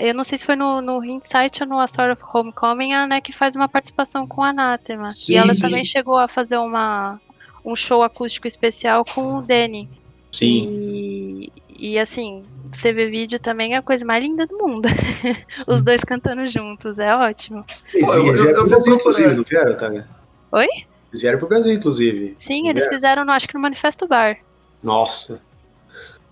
[0.00, 3.04] eu não sei se foi no, no Insight ou no A Sort of Homecoming, a
[3.08, 5.10] né, que faz uma participação com a Anathema.
[5.10, 5.62] Sim, e ela sim.
[5.62, 7.20] também chegou a fazer uma,
[7.64, 9.88] um show acústico especial com o Danny.
[10.30, 10.58] Sim.
[10.60, 14.88] E, e assim, você vê vídeo também é a coisa mais linda do mundo.
[15.66, 17.64] Os dois cantando juntos, é ótimo.
[17.92, 20.04] Eles, Pô, eu, vieram pro Brasil, inclusive, não vieram?
[20.52, 20.68] Oi?
[21.10, 22.36] Eles vieram pro Brasil, inclusive.
[22.46, 24.38] Sim, eles fizeram, acho que no Manifesto Bar.
[24.82, 25.40] Nossa.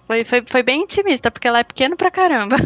[0.07, 2.57] Foi, foi, foi bem intimista, porque ela é pequeno pra caramba.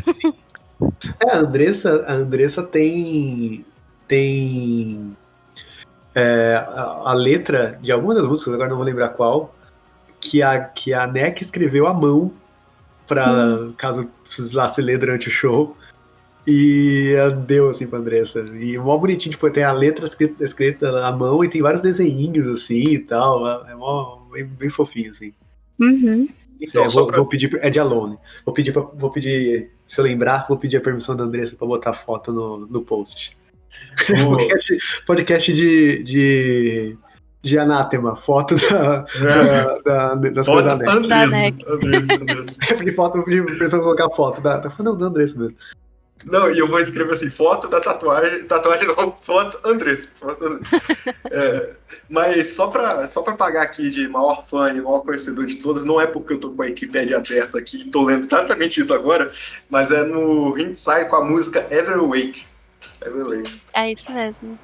[1.20, 3.64] É, a Andressa, a Andressa tem.
[4.09, 5.16] tem
[6.14, 9.55] é, a, a, letra de alguma das músicas, agora não vou lembrar qual,
[10.20, 12.32] que a, que a NEC escreveu à mão,
[13.07, 15.76] para caso precisasse ler durante o show.
[16.47, 17.14] E
[17.47, 18.41] deu assim pra Andressa.
[18.41, 22.47] E mó bonitinho, tipo, tem a letra escrita, escrita à mão e tem vários desenhinhos
[22.49, 23.66] assim e tal.
[23.66, 25.32] É mó, bem, bem fofinho, assim.
[25.81, 26.29] Uhum.
[26.61, 27.16] Então, é, vou, pra...
[27.16, 27.59] vou, pedir.
[27.61, 28.18] É de Alone.
[28.45, 29.70] Vou pedir, pra, vou pedir.
[29.87, 33.37] Se eu lembrar, vou pedir a permissão da Andressa pra botar foto no, no post.
[34.27, 36.97] podcast, podcast de, de,
[37.43, 39.83] de anátema, foto da, é.
[39.85, 42.85] da, da, da, foto da, da Andressa.
[42.85, 45.57] de foto, de pessoa colocar foto da, da, não, da Andressa mesmo.
[46.27, 50.09] Não, e eu vou escrever assim, foto da tatuagem, tatuagem não, foto Andressa.
[50.14, 50.61] Foto,
[51.31, 51.70] é,
[52.09, 55.84] mas só pra, só pra pagar aqui de maior fã e maior conhecedor de todas,
[55.84, 58.92] não é porque eu tô com a Wikipedia aberta aqui e tô lendo exatamente isso
[58.92, 59.30] agora,
[59.70, 62.44] mas é no Inside com a música Ever Awake.
[63.74, 64.59] É isso mesmo.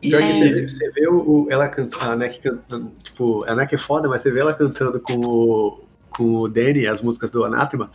[0.00, 3.78] Pior que você, você vê o, ela cantando, a Neck cantando, tipo, a Neck é
[3.78, 7.90] foda, mas você vê ela cantando com o, com o Danny, as músicas do Anathema,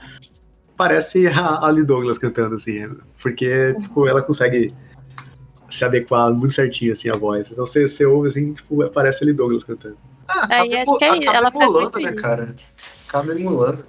[0.76, 2.90] parece a Ali Douglas cantando, assim,
[3.22, 4.74] porque, tipo, ela consegue
[5.72, 7.52] se adequar muito certinho, assim, a voz.
[7.52, 9.98] Então você, você ouve, assim, tipo, parece Ali Douglas cantando.
[10.28, 12.56] Ah, acaba, é, acaba ela emulando, né, cara?
[13.08, 13.86] Acaba emulando.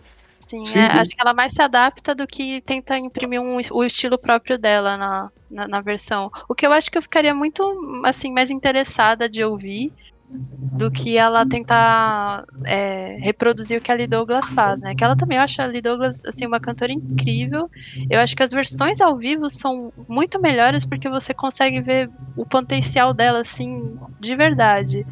[0.49, 3.85] Sim, sim, é, acho que ela mais se adapta do que tenta imprimir um, o
[3.85, 6.31] estilo próprio dela na, na, na, versão.
[6.47, 7.63] O que eu acho que eu ficaria muito
[8.05, 9.91] assim mais interessada de ouvir
[10.33, 14.95] do que ela tentar é, reproduzir o que a Lee Douglas faz, né?
[14.95, 17.71] Que ela também eu acho a Lee Douglas assim uma cantora incrível.
[18.11, 22.47] Eu acho que as versões ao vivo são muito melhores porque você consegue ver o
[22.47, 25.07] potencial dela assim de verdade.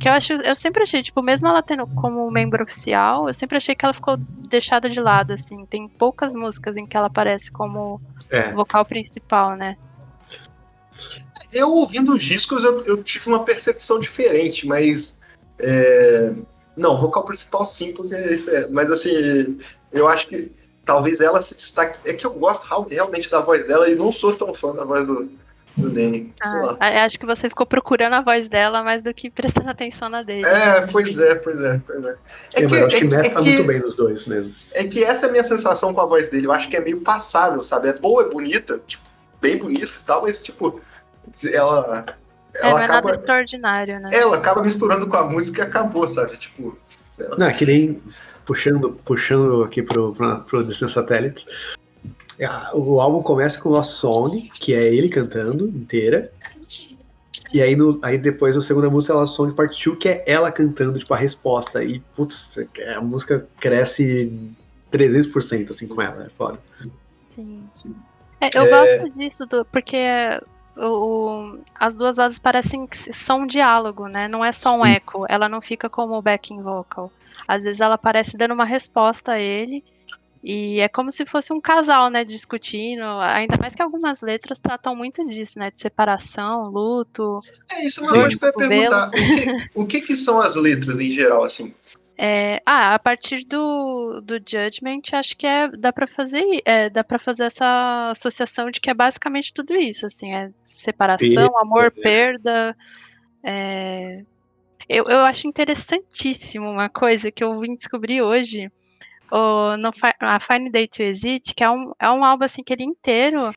[0.00, 3.56] Que eu acho, eu sempre achei, tipo, mesmo ela tendo como membro oficial, eu sempre
[3.56, 5.64] achei que ela ficou deixada de lado, assim.
[5.66, 8.50] Tem poucas músicas em que ela aparece como é.
[8.52, 9.76] vocal principal, né?
[11.54, 15.20] Eu ouvindo os discos, eu, eu tive uma percepção diferente, mas.
[15.58, 16.32] É...
[16.76, 18.66] Não, vocal principal sim, porque isso é.
[18.68, 19.58] Mas assim,
[19.92, 20.50] eu acho que
[20.84, 21.98] talvez ela se destaque.
[22.04, 25.06] É que eu gosto realmente da voz dela e não sou tão fã da voz
[25.06, 25.30] do,
[25.76, 26.32] do Danny.
[26.42, 30.22] Ah, acho que você ficou procurando a voz dela mais do que prestando atenção na
[30.22, 30.46] dele.
[30.46, 32.16] É, pois é, pois é, pois é.
[32.54, 34.54] É, é que, eu acho é, que mescla é que, muito bem nos dois mesmo.
[34.72, 36.46] É que essa é a minha sensação com a voz dele.
[36.46, 37.88] Eu acho que é meio passável, sabe?
[37.88, 39.02] É boa, é bonita, tipo,
[39.40, 40.80] bem bonita e tal, mas tipo,
[41.52, 42.06] ela.
[42.54, 44.08] É, ela é, acaba, nada extraordinário, né?
[44.12, 46.36] Ela acaba misturando com a música e acabou, sabe?
[46.36, 46.76] Tipo.
[47.38, 48.02] Não, é que nem
[48.44, 51.46] puxando, puxando aqui pro, pro, pro Distance Satélites
[52.74, 56.32] o álbum começa com Lost Song, que é ele cantando inteira.
[57.52, 60.24] E aí, no, aí depois a segunda música é Lost Song Part 2, que é
[60.26, 61.84] ela cantando, tipo, a resposta.
[61.84, 62.58] E, putz,
[62.96, 64.32] a música cresce
[64.92, 66.58] 300% assim com ela, é foda.
[67.72, 67.94] Sim.
[68.40, 68.98] É, eu é...
[68.98, 69.96] gosto disso, porque
[70.76, 74.28] o, as duas vozes parecem que são um diálogo, né?
[74.28, 74.92] Não é só um Sim.
[74.92, 77.12] eco, ela não fica como backing vocal.
[77.46, 79.84] Às vezes ela parece dando uma resposta a ele
[80.46, 84.94] e é como se fosse um casal, né, discutindo, ainda mais que algumas letras tratam
[84.94, 87.38] muito disso, né, de separação, luto.
[87.70, 89.08] É isso, uma coisa que eu ia perguntar.
[89.08, 91.72] O que, o que, que são as letras em geral, assim?
[92.16, 97.02] É, ah, a partir do, do Judgment, acho que é, dá para fazer, é, dá
[97.02, 102.76] para fazer essa associação de que é basicamente tudo isso, assim, é separação, amor, perda.
[103.42, 104.22] É,
[104.88, 108.70] eu, eu acho interessantíssimo uma coisa que eu vim descobrir hoje
[109.30, 109.90] o, no,
[110.20, 113.52] a Fine Day to Exit, que é um, é um álbum assim que ele inteiro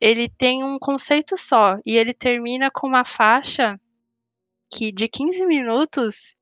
[0.00, 3.78] ele tem um conceito só e ele termina com uma faixa
[4.72, 6.36] que de 15 minutos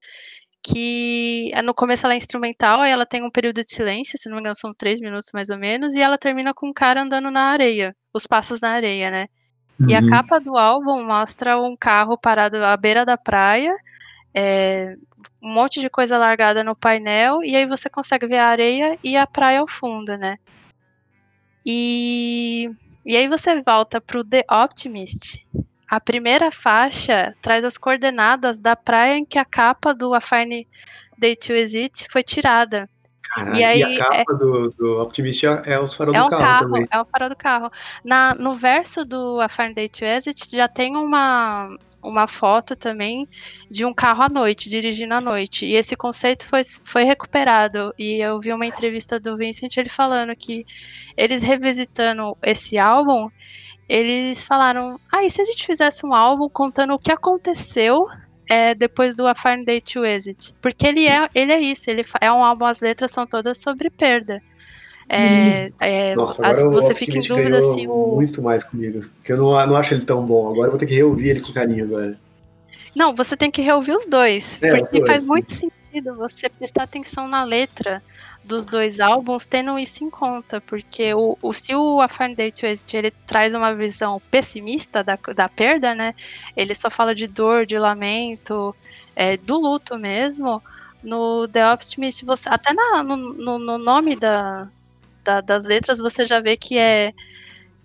[0.66, 4.34] que no começo ela é instrumental, aí ela tem um período de silêncio, se não
[4.34, 7.30] me engano são três minutos mais ou menos, e ela termina com um cara andando
[7.30, 9.26] na areia, os passos na areia, né?
[9.78, 9.90] Uhum.
[9.90, 10.08] E a uhum.
[10.08, 13.76] capa do álbum mostra um carro parado à beira da praia,
[14.34, 14.96] é,
[15.40, 19.16] um monte de coisa largada no painel e aí você consegue ver a areia e
[19.16, 20.36] a praia ao fundo, né?
[21.64, 22.68] E,
[23.04, 25.46] e aí você volta para o The Optimist.
[25.88, 30.66] A primeira faixa traz as coordenadas da praia em que a capa do A Fine
[31.16, 32.88] Day to Exit foi tirada.
[33.22, 36.28] Caralho, e, aí, e a capa é, do, do Optimist é o farol é do
[36.28, 36.86] carro, carro, também.
[36.90, 37.70] É o farol do carro.
[38.04, 43.28] Na, no verso do A Fine Day to Exit já tem uma, uma foto também
[43.70, 45.66] de um carro à noite, dirigindo à noite.
[45.66, 47.92] E esse conceito foi, foi recuperado.
[47.98, 50.64] E eu vi uma entrevista do Vincent ele falando que
[51.16, 53.28] eles revisitando esse álbum,
[53.88, 58.06] eles falaram: ah, e se a gente fizesse um álbum contando o que aconteceu
[58.48, 60.54] é, depois do A Fine Day to Exit?
[60.60, 63.90] Porque ele é, ele é isso, ele é um álbum, as letras são todas sobre
[63.90, 64.42] perda.
[65.08, 68.16] É, é, Nossa, as, você fica em dúvida se o.
[68.16, 69.02] Muito mais comigo.
[69.16, 70.50] Porque eu não, não acho ele tão bom.
[70.50, 72.18] Agora eu vou ter que reouvir ele com carinho agora.
[72.94, 74.58] Não, você tem que reouvir os dois.
[74.60, 75.28] É, porque dois, faz sim.
[75.28, 78.02] muito sentido você prestar atenção na letra
[78.46, 82.52] dos dois álbuns tendo isso em conta, porque o, o se o A Fine Day
[82.52, 86.14] to Exit ele traz uma visão pessimista da, da perda, né?
[86.56, 88.74] Ele só fala de dor, de lamento,
[89.14, 90.62] é, do luto mesmo.
[91.02, 94.68] No The Optimist, você até na, no, no, no nome da,
[95.24, 97.12] da, das letras, você já vê que é,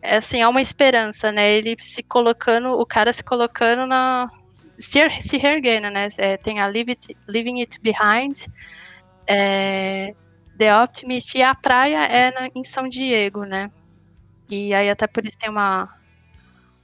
[0.02, 1.52] é assim, é uma esperança, né?
[1.52, 4.30] Ele se colocando, o cara se colocando na.
[4.80, 6.10] se, se reerguendo, né?
[6.18, 8.48] É, tem a Leave It, Leaving It Behind,
[9.28, 10.14] é,
[10.62, 13.72] The Optimist e a praia é na, em São Diego, né?
[14.48, 15.90] E aí até por isso tem uma,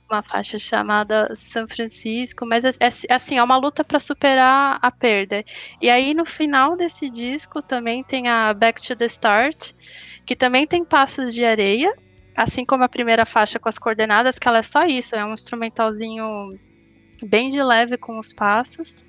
[0.09, 2.71] uma faixa chamada São Francisco, mas é,
[3.07, 5.45] é assim, é uma luta para superar a perda.
[5.79, 9.73] E aí no final desse disco também tem a Back to the Start,
[10.25, 11.93] que também tem passos de areia,
[12.35, 15.35] assim como a primeira faixa com as coordenadas, que ela é só isso, é um
[15.35, 16.25] instrumentalzinho
[17.23, 19.05] bem de leve com os passos.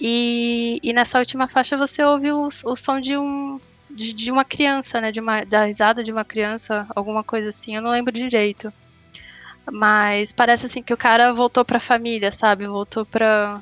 [0.00, 3.58] E, e nessa última faixa você ouve o, o som de um
[3.90, 7.76] de, de, uma criança, né, de uma da risada de uma criança, alguma coisa assim,
[7.76, 8.72] eu não lembro direito.
[9.70, 12.66] Mas parece assim que o cara voltou para a família, sabe?
[12.66, 13.60] Voltou para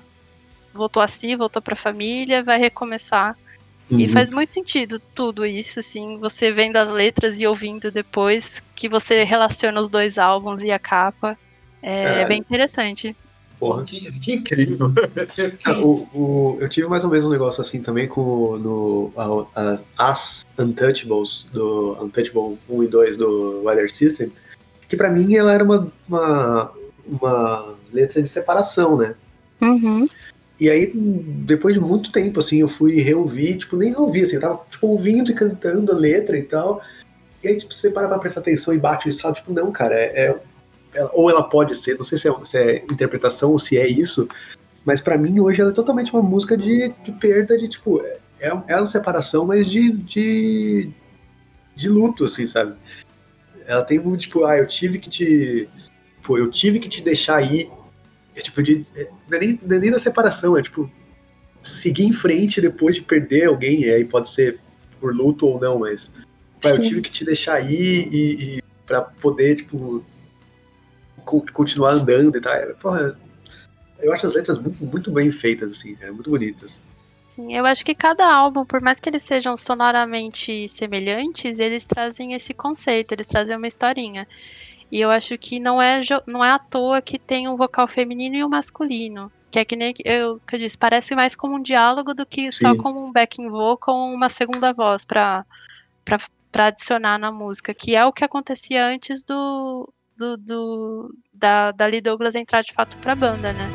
[0.73, 3.37] voltou a si, voltou para a família, vai recomeçar.
[3.89, 4.01] Uhum.
[4.01, 8.89] E faz muito sentido tudo isso, assim, você vendo as letras e ouvindo depois, que
[8.89, 11.39] você relaciona os dois álbuns e a capa.
[11.83, 13.15] É, é bem interessante.
[13.59, 14.93] Porra, que, que incrível.
[15.83, 20.11] o, o, eu tive mais ou menos um negócio assim também com no, a, a,
[20.11, 24.33] As Untouchables, do Untouchable 1 e 2 do Weather System,
[24.89, 26.73] que para mim ela era uma, uma,
[27.07, 29.15] uma letra de separação, né?
[29.61, 30.09] Uhum.
[30.59, 34.41] E aí, depois de muito tempo, assim, eu fui reouvir, tipo, nem reouvir, assim, eu
[34.41, 36.81] tava, tipo, ouvindo e cantando a letra e tal.
[37.43, 39.95] E aí, tipo, você para pra prestar atenção e bate e fala, tipo, não, cara,
[39.95, 40.41] é, é,
[41.13, 44.29] Ou ela pode ser, não sei se é, se é interpretação ou se é isso,
[44.85, 48.01] mas para mim hoje ela é totalmente uma música de, de perda, de, tipo,
[48.39, 50.91] é, é uma separação, mas de, de,
[51.75, 52.75] de luto, assim, sabe?
[53.67, 55.69] Ela tem um, tipo, ah, eu tive que te.
[56.23, 57.71] Pô, eu tive que te deixar aí
[58.35, 58.85] é tipo de.
[58.97, 60.91] É, não, é nem, não é nem da separação, é tipo.
[61.63, 64.61] Seguir em frente depois de perder alguém, e aí pode ser
[65.01, 66.13] por luto ou não, mas.
[66.63, 70.05] eu tive que te deixar aí e, e pra poder, tipo.
[71.25, 72.53] Continuar andando e tal.
[72.53, 73.19] É, porra,
[73.99, 76.83] eu acho as letras muito, muito bem feitas, assim, é muito bonitas.
[77.29, 82.33] Sim, eu acho que cada álbum, por mais que eles sejam sonoramente semelhantes, eles trazem
[82.33, 84.29] esse conceito, eles trazem uma historinha.
[84.91, 88.37] E eu acho que não é, não é à toa que tem um vocal feminino
[88.37, 89.33] e um masculino.
[89.51, 92.53] Que é que nem eu, que eu disse, parece mais como um diálogo do que
[92.53, 92.67] Sim.
[92.67, 95.45] só como um backing vocal ou uma segunda voz para
[96.53, 102.01] adicionar na música, que é o que acontecia antes do, do, do da, da Lee
[102.01, 103.71] Douglas entrar de fato pra banda, né?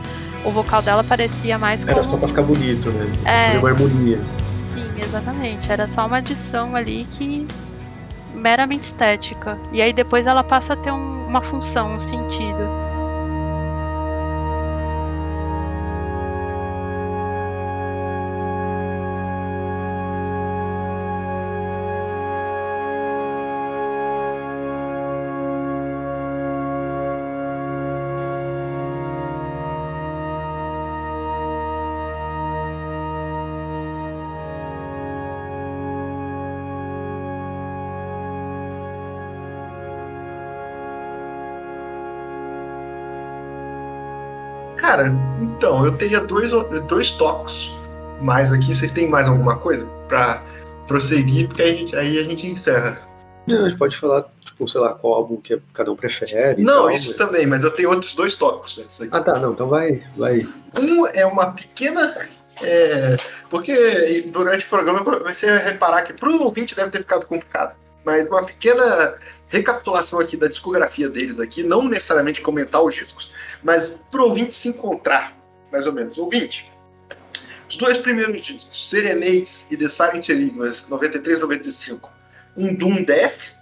[0.46, 3.12] o vocal dela parecia mais Era só pra ficar bonito, né?
[3.26, 4.20] É, fazer uma harmonia.
[4.68, 5.72] Sim, exatamente.
[5.72, 7.46] Era só uma adição ali que.
[8.34, 9.58] meramente estética.
[9.72, 12.69] E aí depois ela passa a ter um, uma função, um sentido.
[45.70, 46.52] Então, eu teria dois,
[46.88, 47.72] dois tópicos
[48.20, 48.74] mais aqui.
[48.74, 50.42] Vocês têm mais alguma coisa para
[50.88, 51.48] prosseguir?
[51.48, 53.00] Porque aí a, gente, aí a gente encerra.
[53.46, 56.64] Não, a gente pode falar, tipo, sei lá, qual álbum que cada um prefere.
[56.64, 57.18] Não, tal, isso mas...
[57.18, 58.84] também, mas eu tenho outros dois tópicos.
[59.12, 60.48] Ah, tá, não, então vai, vai.
[60.80, 62.16] Um é uma pequena.
[62.62, 63.16] É,
[63.50, 67.76] porque durante o programa comecei a reparar que pro ouvinte deve ter ficado complicado.
[68.04, 69.16] Mas uma pequena
[69.50, 73.32] recapitulação aqui da discografia deles aqui, não necessariamente comentar os discos,
[73.64, 75.39] mas pro ouvinte se encontrar,
[75.72, 76.18] mais ou menos.
[76.18, 76.72] Ouvinte,
[77.70, 82.10] os dois primeiros discos, Serenades e The Silent Enigmas, 93 95,
[82.58, 83.54] um Doom Death,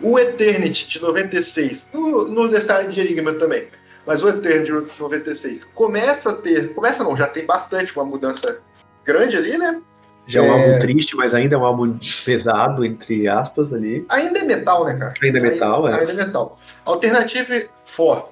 [0.00, 3.68] o Eternity de 96, no, no The Silent Enigma também,
[4.06, 8.58] mas o Eternity de 96 começa a ter, começa não, já tem bastante uma mudança
[9.04, 9.80] grande ali, né?
[10.26, 10.78] Já é um álbum é.
[10.78, 14.04] triste, mas ainda é um álbum pesado, entre aspas, ali.
[14.08, 15.14] Ainda é metal, né, cara?
[15.20, 16.00] Ainda é metal, ainda, é.
[16.00, 16.58] Ainda é metal.
[16.84, 18.28] Alternative 4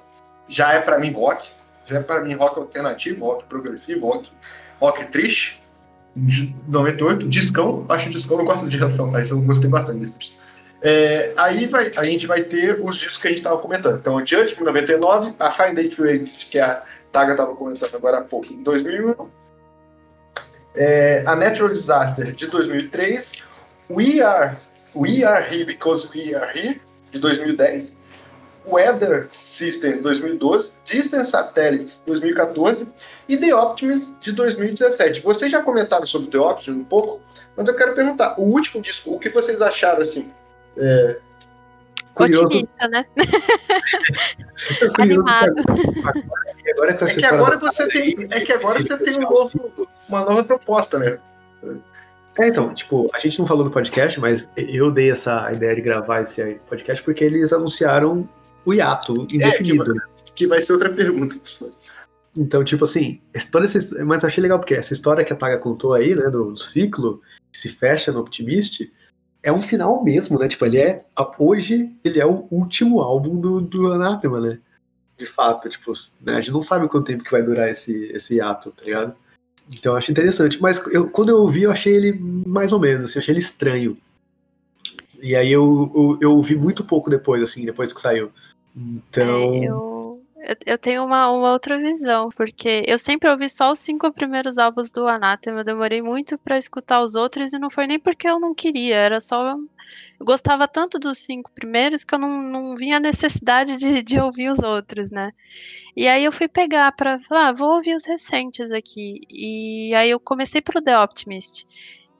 [0.47, 1.49] já é para mim rock.
[1.91, 4.31] Já é para mim rock alternativo, rock progressivo, rock,
[4.79, 5.61] rock triste.
[6.15, 7.85] 98, discão.
[7.87, 9.21] Acho discão, eu gosto de reação, tá?
[9.21, 10.41] Isso eu gostei bastante desse disco.
[10.81, 13.97] É, aí vai, a gente vai ter os discos que a gente estava comentando.
[13.97, 15.89] Então, Judge, 99, a Fine Day
[16.49, 16.81] que a
[17.11, 19.29] Taga estava comentando agora há pouco, em 2001,
[20.75, 23.43] é, a Natural Disaster de 2003,
[23.89, 24.55] We Are,
[24.95, 26.81] We Are Here Because We Are Here
[27.11, 27.97] de 2010,
[28.67, 32.87] Weather Systems 2012, Distance Satellites 2014
[33.27, 35.21] e The Optimist de 2017.
[35.21, 37.21] Vocês já comentaram sobre The Optimist um pouco,
[37.55, 40.31] mas eu quero perguntar, o último disco, o que vocês acharam assim?
[40.77, 41.17] É,
[42.13, 42.45] curioso.
[42.45, 43.05] Otimista, né?
[44.99, 45.55] Animado.
[46.71, 49.87] Agora com essa é que agora você tem, é que agora você tem um novo,
[50.07, 51.17] uma nova proposta, né?
[52.39, 55.81] É, então, tipo, a gente não falou no podcast, mas eu dei essa ideia de
[55.81, 58.27] gravar esse podcast porque eles anunciaram
[58.65, 59.83] o hiato indefinido.
[59.83, 61.35] É, que, vai, que vai ser outra pergunta,
[62.37, 65.93] Então, tipo assim, toda essa, mas achei legal porque essa história que a Taga contou
[65.93, 68.91] aí, né, do ciclo, que se fecha no Optimist,
[69.43, 70.47] é um final mesmo, né?
[70.47, 71.03] Tipo, ele é.
[71.37, 74.59] Hoje ele é o último álbum do, do Anathema, né?
[75.17, 75.91] De fato, tipo,
[76.21, 76.35] né?
[76.35, 79.15] a gente não sabe quanto tempo que vai durar esse, esse ato, tá ligado?
[79.71, 80.61] Então eu acho interessante.
[80.61, 83.39] Mas eu, quando eu ouvi, eu achei ele mais ou menos, assim, eu achei ele
[83.39, 83.97] estranho.
[85.21, 88.31] E aí eu, eu, eu ouvi muito pouco depois, assim, depois que saiu.
[88.75, 89.53] Então.
[89.53, 90.01] É, eu
[90.65, 94.89] eu, tenho uma, uma, outra visão, porque eu sempre ouvi só os cinco primeiros álbuns
[94.89, 98.39] do Anathema, eu demorei muito para escutar os outros e não foi nem porque eu
[98.39, 99.55] não queria, era só.
[100.19, 104.19] Eu gostava tanto dos cinco primeiros que eu não, não vinha a necessidade de, de
[104.19, 105.31] ouvir os outros, né?
[105.95, 109.21] E aí eu fui pegar para falar, ah, vou ouvir os recentes aqui.
[109.29, 111.67] E aí eu comecei pro The Optimist.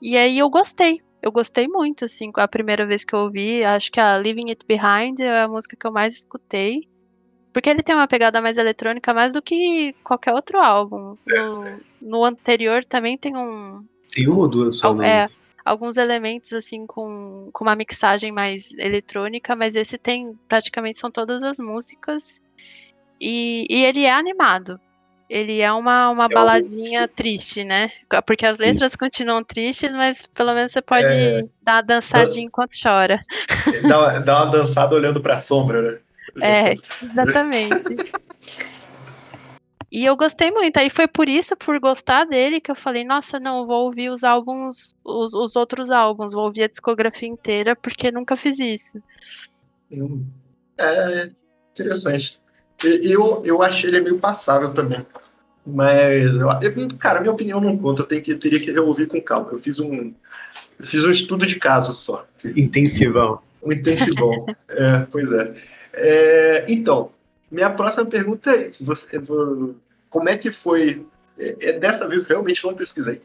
[0.00, 1.00] E aí eu gostei.
[1.22, 3.64] Eu gostei muito, assim, a primeira vez que eu ouvi.
[3.64, 6.88] Acho que a Leaving It Behind é a música que eu mais escutei.
[7.52, 11.16] Porque ele tem uma pegada mais eletrônica mais do que qualquer outro álbum.
[11.26, 13.84] No, no anterior também tem um.
[14.10, 15.28] Tem uma ou duas só, É,
[15.64, 21.42] alguns elementos assim com, com uma mixagem mais eletrônica, mas esse tem praticamente são todas
[21.42, 22.40] as músicas.
[23.20, 24.80] E, e ele é animado.
[25.32, 27.90] Ele é uma, uma é baladinha triste, né?
[28.26, 28.98] Porque as letras Sim.
[28.98, 31.40] continuam tristes, mas pelo menos você pode é...
[31.62, 33.18] dar uma dançadinha enquanto chora.
[33.88, 35.98] Dá, dá uma dançada olhando pra sombra, né?
[36.42, 37.96] É, exatamente.
[39.90, 40.76] E eu gostei muito.
[40.76, 44.22] Aí foi por isso, por gostar dele, que eu falei, nossa, não, vou ouvir os
[44.22, 49.02] álbuns, os, os outros álbuns, vou ouvir a discografia inteira, porque nunca fiz isso.
[50.76, 51.30] É
[51.70, 52.41] interessante.
[52.84, 55.04] Eu, eu achei ele meio passável também.
[55.64, 59.50] Mas, eu, cara, minha opinião não conta, eu tenho que, teria que reouvir com calma.
[59.52, 60.12] Eu fiz um,
[60.78, 62.26] eu fiz um estudo de caso só.
[62.44, 63.40] Intensivão.
[63.62, 65.54] Um intensivão, é, pois é.
[65.94, 66.64] é.
[66.68, 67.10] Então,
[67.50, 68.84] minha próxima pergunta é isso.
[68.84, 69.22] Você,
[70.10, 71.06] como é que foi...
[71.38, 73.20] É, é, dessa vez realmente não pesquisei.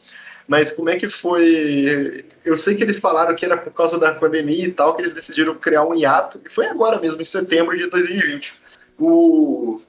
[0.48, 2.24] Mas como é que foi?
[2.46, 5.12] Eu sei que eles falaram que era por causa da pandemia e tal, que eles
[5.12, 8.54] decidiram criar um hiato, e foi agora mesmo, em setembro de 2020.
[9.00, 9.82] O...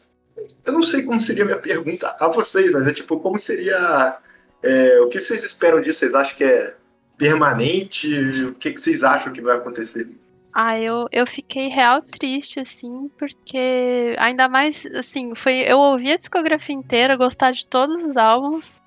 [0.64, 4.18] Eu não sei como seria a minha pergunta a vocês, mas é tipo, como seria.
[4.62, 6.00] É, o que vocês esperam disso?
[6.00, 6.74] Vocês acham que é
[7.16, 8.12] permanente?
[8.44, 10.08] O que, que vocês acham que vai acontecer?
[10.54, 16.16] Ah, eu, eu fiquei real triste, assim, porque ainda mais, assim, foi eu ouvi a
[16.16, 18.80] discografia inteira, gostar de todos os álbuns,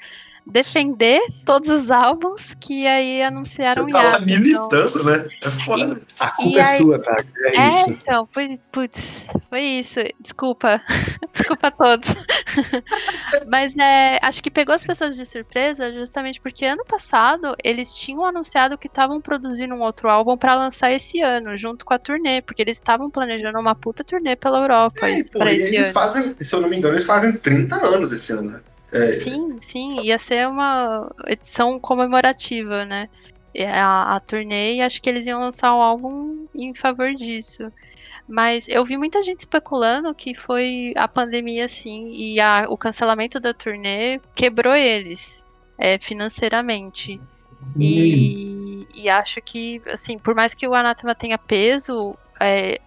[0.45, 5.03] defender todos os álbuns que aí anunciaram Você tá lá militando, então...
[5.03, 5.27] né?
[5.43, 6.01] É foda.
[6.19, 7.23] A culpa é sua, tá?
[7.37, 7.89] É, é isso.
[7.89, 9.99] então, putz, putz, foi isso.
[10.19, 10.81] Desculpa.
[11.31, 12.07] Desculpa a todos.
[13.47, 18.25] Mas é, acho que pegou as pessoas de surpresa justamente porque ano passado eles tinham
[18.25, 22.41] anunciado que estavam produzindo um outro álbum para lançar esse ano, junto com a turnê,
[22.41, 25.07] porque eles estavam planejando uma puta turnê pela Europa.
[25.07, 25.93] É, pô, eles ano.
[25.93, 28.59] fazem, se eu não me engano, eles fazem 30 anos esse ano, né?
[28.91, 29.13] É.
[29.13, 33.09] Sim, sim, ia ser uma edição comemorativa, né?
[33.73, 37.71] A, a turnê e acho que eles iam lançar um álbum em favor disso.
[38.27, 43.39] Mas eu vi muita gente especulando que foi a pandemia, sim, e a, o cancelamento
[43.39, 45.45] da turnê quebrou eles
[45.77, 47.19] é, financeiramente.
[47.77, 52.79] E, e, acho que, assim, por mais que o Anatema tenha peso, é,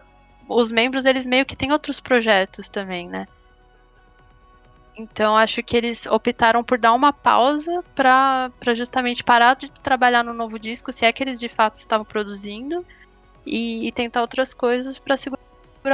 [0.48, 3.26] os membros, eles meio que têm outros projetos também, né?
[4.96, 10.32] Então acho que eles optaram por dar uma pausa para justamente parar de trabalhar no
[10.32, 12.84] novo disco, se é que eles de fato estavam produzindo,
[13.46, 15.38] e, e tentar outras coisas para segurar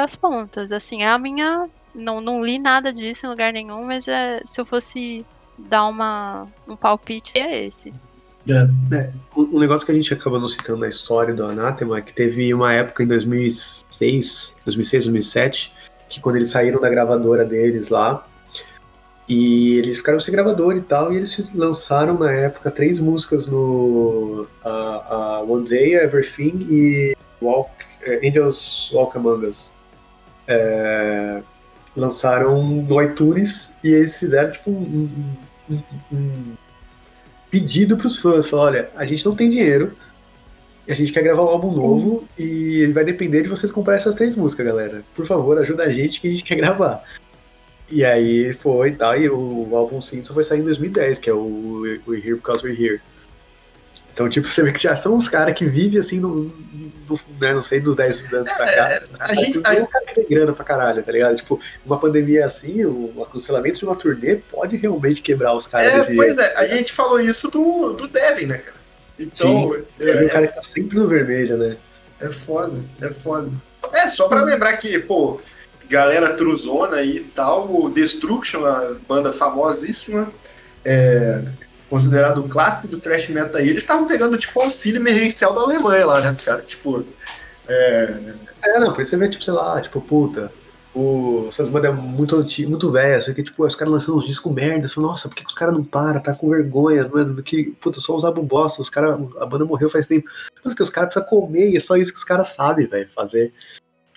[0.05, 0.72] as pontas.
[0.72, 1.68] Assim, é a minha.
[1.94, 5.26] Não, não li nada disso em lugar nenhum, mas é, se eu fosse
[5.59, 7.92] dar uma, um palpite, é esse.
[8.48, 8.96] É.
[8.96, 12.12] É, um negócio que a gente acaba não citando na história do Anathema é que
[12.12, 15.74] teve uma época em 2006, 2006, 2007,
[16.09, 18.26] que quando eles saíram da gravadora deles lá,
[19.29, 24.47] e eles ficaram sem gravador e tal, e eles lançaram na época três músicas no
[24.64, 27.71] uh, uh, One Day, Everything e Walk,
[28.07, 29.73] uh, Angels Walk Among Us.
[30.49, 31.43] É,
[31.97, 35.09] lançaram no iTunes e eles fizeram tipo um,
[35.71, 36.57] um, um, um
[37.51, 39.97] pedido para os fãs, falaram, olha, a gente não tem dinheiro,
[40.89, 44.35] a gente quer gravar um álbum novo e vai depender de vocês comprar essas três
[44.35, 45.05] músicas, galera.
[45.14, 47.05] Por favor, ajuda a gente que a gente quer gravar.
[47.91, 51.32] E aí foi e tal, e o álbum Simpson foi sair em 2010, que é
[51.32, 53.01] o We're Here Because We're Here.
[54.12, 57.55] Então, tipo, você vê que já são uns caras que vivem assim, no, no, né,
[57.55, 58.91] não sei, dos 10 anos pra cá.
[58.91, 59.86] É, a gente, a...
[59.86, 61.36] cara que tem grana pra caralho, tá ligado?
[61.36, 66.09] Tipo, uma pandemia assim, o cancelamento de uma turnê pode realmente quebrar os caras.
[66.09, 68.80] É, pois é, a gente falou isso do, do Devin, né, cara?
[69.18, 71.76] Então, Sim, é, é um cara que tá sempre no vermelho, né?
[72.20, 73.51] É foda, é foda.
[73.93, 75.41] É, só pra lembrar que, pô,
[75.91, 80.30] galera truzona e tal, o Destruction, a banda famosíssima,
[80.84, 81.43] é,
[81.91, 86.07] considerado o clássico do thrash metal aí, eles estavam pegando tipo auxílio emergencial da Alemanha
[86.07, 86.62] lá, né, cara?
[86.62, 87.05] Tipo.
[87.68, 88.14] É,
[88.62, 90.53] é não, por isso você vê, tipo, sei lá, tipo, puta,
[90.95, 94.88] o, essas bandas muito antigas, muito velhas, que tipo, os caras lançando uns discos merda,
[94.88, 97.99] fala, nossa, por que, que os caras não param, tá com vergonha, mano, que, puta,
[97.99, 100.28] só usar bosta, os caras, a banda morreu faz tempo.
[100.62, 103.53] Porque os caras precisam comer, e é só isso que os caras sabem, velho, fazer.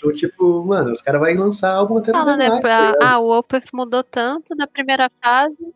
[0.04, 2.60] Então, tipo, mano, os caras vão lançar álbum até Fala, né?
[2.60, 5.74] Pra, ah, o Opeth mudou tanto na primeira fase.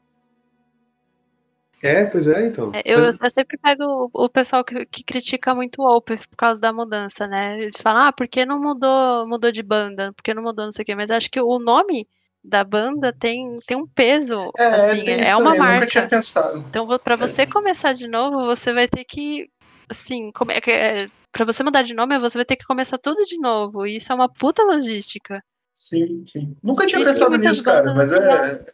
[1.81, 2.71] É, pois é, então.
[2.73, 6.35] É, eu, eu, sempre pego o, o pessoal que, que, critica muito o Opeth por
[6.35, 7.61] causa da mudança, né?
[7.61, 10.11] Eles falam, ah, por que não mudou, mudou de banda?
[10.11, 10.95] Por que não mudou não sei o quê?
[10.95, 12.07] Mas acho que o nome
[12.43, 15.63] da banda tem, tem um peso, é, assim, é uma marca.
[15.63, 16.65] Eu nunca tinha pensado.
[16.69, 17.45] Então, para você é.
[17.45, 19.47] começar de novo, você vai ter que,
[19.89, 22.97] assim, como é que é, para você mudar de nome, você vai ter que começar
[22.97, 23.85] tudo de novo.
[23.85, 25.43] E isso é uma puta logística.
[25.73, 26.55] Sim, sim.
[26.63, 28.65] Nunca tinha isso pensado nisso, cara, mas é,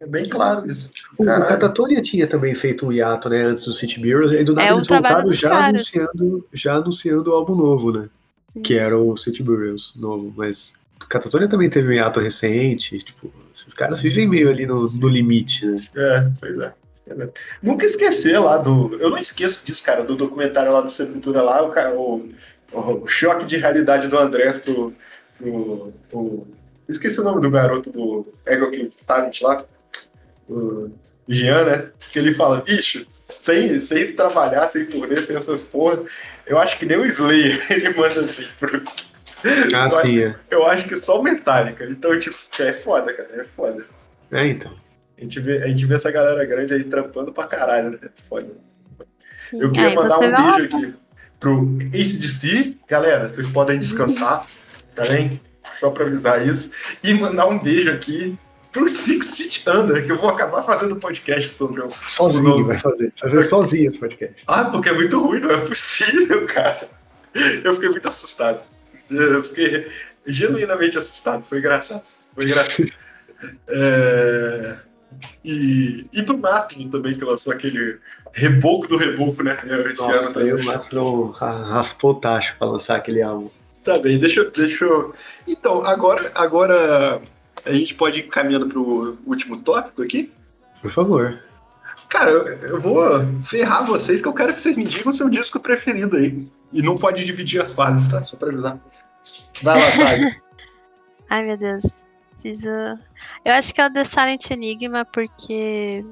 [0.00, 0.90] é bem claro isso.
[1.18, 4.54] O, o Catatonia tinha também feito um hiato, né, antes do City Bureaus, e do
[4.54, 8.08] nada é eles voltaram já anunciando, já anunciando o álbum novo, né?
[8.52, 8.62] Sim.
[8.62, 13.32] Que era o City Bureaus novo, mas o Catatonia também teve um hiato recente, tipo,
[13.54, 15.80] esses caras vivem meio ali no, no limite, né?
[15.96, 16.74] É, pois é.
[17.62, 18.96] Nunca esquecer lá do.
[19.00, 22.28] Eu não esqueço disso, cara, do documentário lá do Sepultura lá, o,
[22.72, 24.92] o, o choque de realidade do Andrés pro,
[25.38, 26.46] pro, pro,
[26.88, 28.70] Esqueci o nome do garoto do Ego
[29.06, 29.64] Talent lá.
[30.48, 30.90] O
[31.28, 31.90] Jean, né?
[32.12, 36.00] Que ele fala, bicho, sem, sem trabalhar, sem turnê, sem essas porra,
[36.46, 38.82] eu acho que nem o Slayer ele manda assim pro.
[39.74, 40.36] Ah, eu sim, acho, é.
[40.50, 41.86] Eu acho que só o Metallica.
[41.86, 43.86] Então, tipo, é foda, cara, é foda.
[44.30, 44.70] É, então.
[45.20, 47.98] A gente, vê, a gente vê essa galera grande aí trampando pra caralho, né?
[48.26, 48.50] Foda.
[49.52, 50.94] Eu queria mandar um beijo aqui
[51.38, 52.76] pro ACDC.
[52.88, 54.46] Galera, vocês podem descansar,
[54.94, 55.38] tá bem?
[55.70, 56.72] Só pra avisar isso.
[57.04, 58.38] E mandar um beijo aqui
[58.72, 61.90] pro Six Feet Under, que eu vou acabar fazendo podcast sobre o.
[62.06, 63.12] Sozinho vai fazer.
[63.20, 64.42] Vai fazer sozinho esse podcast.
[64.46, 66.88] Ah, porque é muito ruim, não é possível, cara.
[67.62, 68.62] Eu fiquei muito assustado.
[69.10, 69.90] Eu fiquei
[70.24, 71.44] genuinamente assustado.
[71.44, 72.02] Foi engraçado.
[72.34, 72.90] Foi engraçado.
[73.68, 74.76] É...
[75.44, 77.98] E, e pro Mastro também, que lançou aquele
[78.32, 79.58] reboco do reboco, né?
[79.64, 80.52] Esse Nossa, ano também.
[80.54, 83.50] o Mastro raspou o tacho pra lançar aquele álbum.
[83.84, 85.14] Tá bem, deixa, deixa eu.
[85.46, 87.20] Então, agora, agora
[87.64, 90.30] a gente pode ir caminhando pro último tópico aqui?
[90.80, 91.42] Por favor.
[92.08, 93.04] Cara, eu, eu vou
[93.42, 96.46] ferrar vocês que eu quero que vocês me digam o seu disco preferido aí.
[96.72, 98.22] E não pode dividir as fases, tá?
[98.24, 98.80] Só pra avisar.
[99.62, 100.36] Vai lá, Thay.
[101.30, 102.04] Ai, meu Deus.
[102.40, 102.98] Precisa.
[103.44, 106.04] Eu acho que é o The Silent Enigma, porque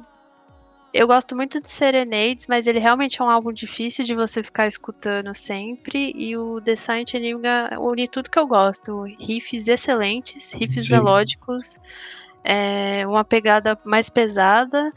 [0.93, 4.67] eu gosto muito de Serenades, mas ele realmente é um álbum difícil de você ficar
[4.67, 6.13] escutando sempre.
[6.15, 10.93] E o The Silent Enigma une tudo que eu gosto: riffs excelentes, riffs Sim.
[10.93, 11.79] melódicos,
[12.45, 14.93] é, uma pegada mais pesada.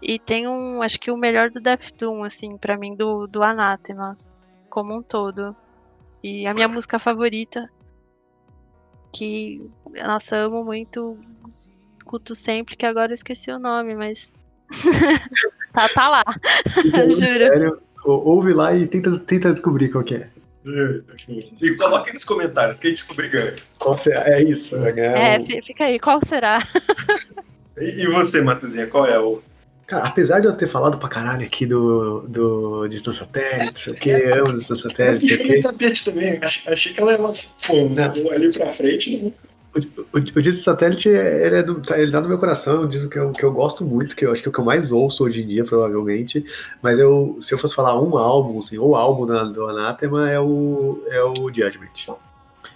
[0.00, 3.40] E tem um, acho que o melhor do Death Doom, assim, para mim, do, do
[3.40, 4.16] Anathema,
[4.68, 5.54] como um todo.
[6.24, 7.70] E a minha música favorita
[9.12, 9.62] que,
[10.02, 11.18] nossa, amo muito,
[11.98, 14.34] escuto sempre, que agora eu esqueci o nome, mas.
[15.72, 16.24] tá, tá lá.
[17.14, 17.16] Juro.
[17.16, 20.28] Sério, ouve lá e tenta, tenta descobrir qual que é.
[21.60, 23.56] E coloca aí nos comentários, quem descobrir ganha.
[23.78, 24.28] Qual será?
[24.28, 25.18] É isso, ganhar.
[25.18, 25.62] É, um...
[25.62, 26.58] fica aí, qual será?
[27.76, 29.42] e, e você, Matuzinha, qual é o
[29.86, 33.96] Cara, apesar de eu ter falado pra caralho aqui do, do Distância Satélite, sei o
[33.96, 35.62] que, amo Distância Satélite, sei o que.
[35.62, 39.16] tapete também, achei que ela ia pô, ali pra frente.
[39.18, 39.32] Né?
[39.74, 42.84] O, o, o Disco Satélite, ele, é do, tá, ele tá no meu coração, é
[42.84, 44.60] um disco que eu, que eu gosto muito, que eu acho que é o que
[44.60, 46.44] eu mais ouço hoje em dia, provavelmente.
[46.82, 50.38] Mas eu, se eu fosse falar um álbum, assim, ou álbum na, do Anathema, é
[50.38, 51.88] o, é o Judgment.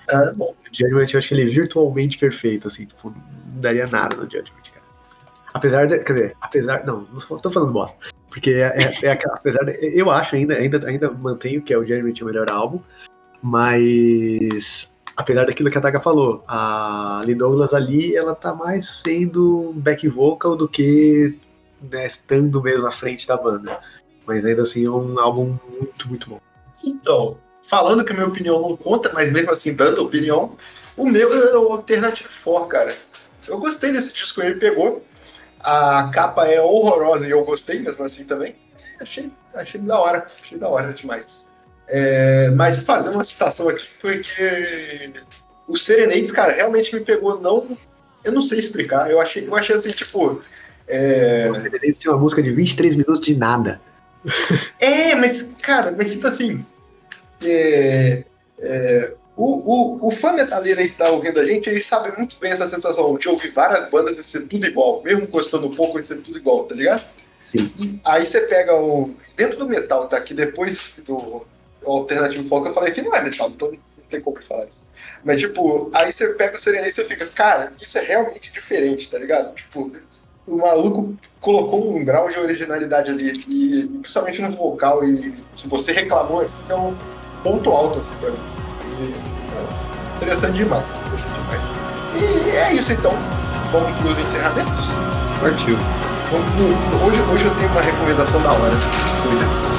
[0.09, 0.47] É, bom.
[0.47, 4.23] O Judgment, eu acho que ele é virtualmente perfeito, assim, tipo, não daria nada no
[4.23, 4.77] Judgment.
[5.57, 5.99] Apesar de.
[6.01, 6.85] Quer dizer, apesar.
[6.85, 7.99] Não, não tô falando bosta.
[8.29, 9.19] Porque é, é, é.
[9.33, 12.81] Apesar de, Eu acho ainda, ainda, ainda mantenho que é o Jeremy o melhor álbum.
[13.43, 14.89] Mas.
[15.17, 20.07] Apesar daquilo que a Taga falou, a Lee Douglas ali, ela tá mais sendo back
[20.09, 21.39] vocal do que
[21.81, 23.79] né, estando mesmo à frente da banda.
[24.27, 26.39] Mas ainda assim é um álbum muito, muito bom.
[26.85, 30.55] Então, falando que a minha opinião não conta, mas mesmo assim dando opinião,
[30.99, 32.95] o meu é o Alternative 4, cara.
[33.49, 35.03] Eu gostei desse disco, ele pegou
[35.61, 38.55] a capa é horrorosa e eu gostei mesmo assim também.
[39.01, 41.47] Achei, achei da hora, achei da hora demais.
[41.89, 45.13] É, mas fazer uma citação aqui porque
[45.69, 47.77] o Serenades, cara, realmente me pegou não.
[48.25, 49.11] Eu não sei explicar.
[49.11, 50.43] Eu achei, eu achei assim, tipo.
[50.89, 51.49] É...
[51.51, 53.81] O Serenades tem uma música de 23 minutos de nada.
[54.81, 56.65] É, mas, cara, mas tipo assim.
[57.45, 58.25] É,
[58.59, 62.39] é, o, o, o fã metaleiro aí que tá ouvindo a gente, ele sabe muito
[62.41, 65.99] bem essa sensação de ouvir várias bandas e ser tudo igual, mesmo gostando um pouco
[65.99, 67.05] e ser tudo igual, tá ligado?
[67.43, 67.71] Sim.
[67.79, 69.15] E aí você pega o.
[69.37, 70.21] Dentro do metal, tá?
[70.21, 71.47] Que depois do
[71.85, 73.79] alternativo folk eu falei que não é metal, então não
[74.09, 74.85] tem como falar isso.
[75.23, 79.11] Mas, tipo, aí você pega o Serena e você fica, cara, isso é realmente diferente,
[79.11, 79.55] tá ligado?
[79.55, 79.93] Tipo,
[80.47, 85.93] o maluco colocou um grau de originalidade ali, e, principalmente no vocal, e se você
[85.93, 86.97] reclamou, isso é um
[87.43, 88.66] ponto alto, assim, pra mim.
[88.99, 89.15] E,
[90.17, 90.85] interessante demais.
[91.07, 91.63] Interessante demais.
[92.15, 93.13] E é isso então.
[93.73, 94.91] Vamos para os encerramentos?
[95.41, 95.77] Partiu.
[97.05, 98.75] Hoje, hoje eu tenho uma recomendação da hora.
[99.23, 99.76] Cuida.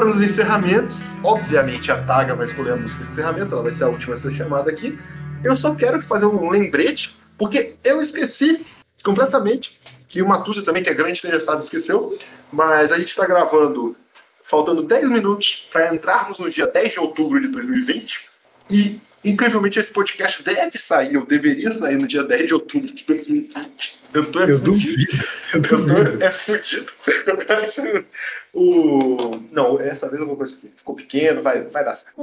[0.00, 3.84] Agora nos encerramentos, obviamente a Taga vai escolher a música de encerramento, ela vai ser
[3.84, 4.98] a última a ser chamada aqui.
[5.44, 8.64] Eu só quero fazer um lembrete, porque eu esqueci
[9.04, 9.78] completamente,
[10.08, 12.18] que o Matusa também, que é grande interessado, esqueceu,
[12.50, 13.94] mas a gente está gravando
[14.42, 18.22] faltando 10 minutos para entrarmos no dia 10 de outubro de 2020,
[18.70, 23.04] e Incrivelmente, esse podcast deve sair, ou deveria sair no dia 10 de outubro de
[23.04, 24.00] 2020.
[24.12, 24.72] Eu tô é Eu fudido.
[24.72, 25.24] duvido.
[25.52, 28.04] Eu Eu tô é fudido.
[28.52, 29.40] o...
[29.52, 30.72] Não, essa vez eu vou conseguir.
[30.74, 32.14] Ficou pequeno, vai, vai dar certo.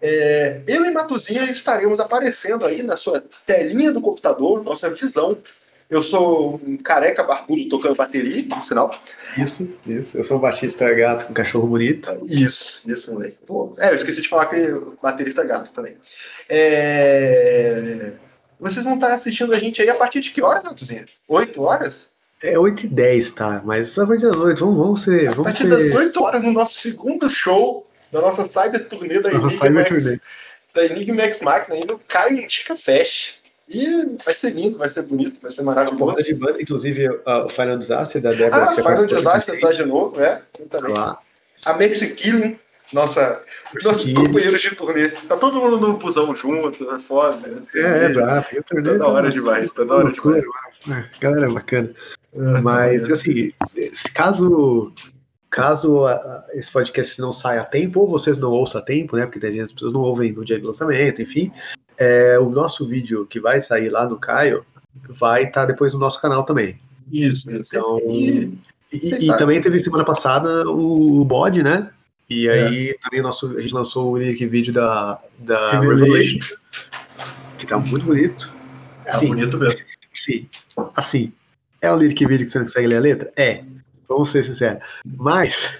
[0.00, 5.36] É, eu e Matuzinha estaremos aparecendo aí na sua telinha do computador, nossa visão.
[5.90, 8.98] Eu sou um careca barbudo tocando bateria, por sinal.
[9.36, 10.16] Isso, isso.
[10.16, 12.10] Eu sou um baixista gato com cachorro bonito.
[12.26, 13.38] Isso, isso, moleque.
[13.46, 14.56] Pô, é, eu esqueci de falar que
[15.02, 15.94] baterista é gato também.
[16.48, 18.12] É,
[18.58, 21.04] Vocês vão estar assistindo a gente aí a partir de que horas, Matuzinha?
[21.28, 22.08] 8 horas?
[22.42, 23.62] É 8 e 10, tá?
[23.64, 25.28] Mas a partir da noite, vamos, vamos ser.
[25.28, 25.96] A Vamos partir das ser.
[25.96, 29.20] 8 horas no nosso segundo show da nossa cyber Turnê.
[29.20, 33.34] da Enigma X Machina aí no Caio Indica Fest.
[33.68, 35.98] E vai ser lindo, vai ser bonito, vai ser maravilhoso.
[35.98, 38.64] porrada de banda, inclusive a- o Final Disaster da Débora.
[38.70, 40.42] Ah, já Final Disaster tá a de novo, é.
[40.70, 40.94] também.
[40.94, 41.18] Lá.
[41.64, 42.58] A Maxi Killing,
[42.92, 43.40] nossa,
[43.82, 45.08] nossos companheiros de turnê.
[45.08, 47.46] Tá todo mundo no busão junto, é foda.
[47.48, 47.62] né?
[47.74, 48.54] É, exato.
[48.54, 50.44] E o turnê Tá da hora demais, tá da hora demais.
[50.90, 51.90] É, Galera, bacana.
[52.34, 53.52] É, Mas, assim,
[54.12, 54.92] caso,
[55.48, 59.16] caso a- a- esse podcast não saia a tempo, ou vocês não ouçam a tempo,
[59.16, 59.24] né?
[59.24, 61.50] Porque tem gente, as pessoas não ouvem no dia de lançamento, enfim.
[61.98, 64.64] É, o nosso vídeo que vai sair lá no Caio
[65.08, 66.78] vai estar depois no nosso canal também.
[67.12, 67.74] Isso, isso.
[67.76, 68.58] Então, E-
[68.92, 71.90] E, e também teve semana passada o, o bode, né?
[72.30, 72.62] E É.
[72.68, 76.04] aí também nosso, a gente lançou o lyric vídeo da, da Revelation.
[76.38, 76.56] Revelation,
[77.58, 78.52] que tá muito bonito.
[79.04, 79.80] É Assim, bonito mesmo.
[80.14, 80.48] Sim.
[80.94, 81.32] Assim,
[81.82, 83.32] é um lyric vídeo que você não consegue ler a letra?
[83.36, 83.64] É.
[84.08, 84.82] Vamos ser sinceros.
[85.04, 85.76] Mas.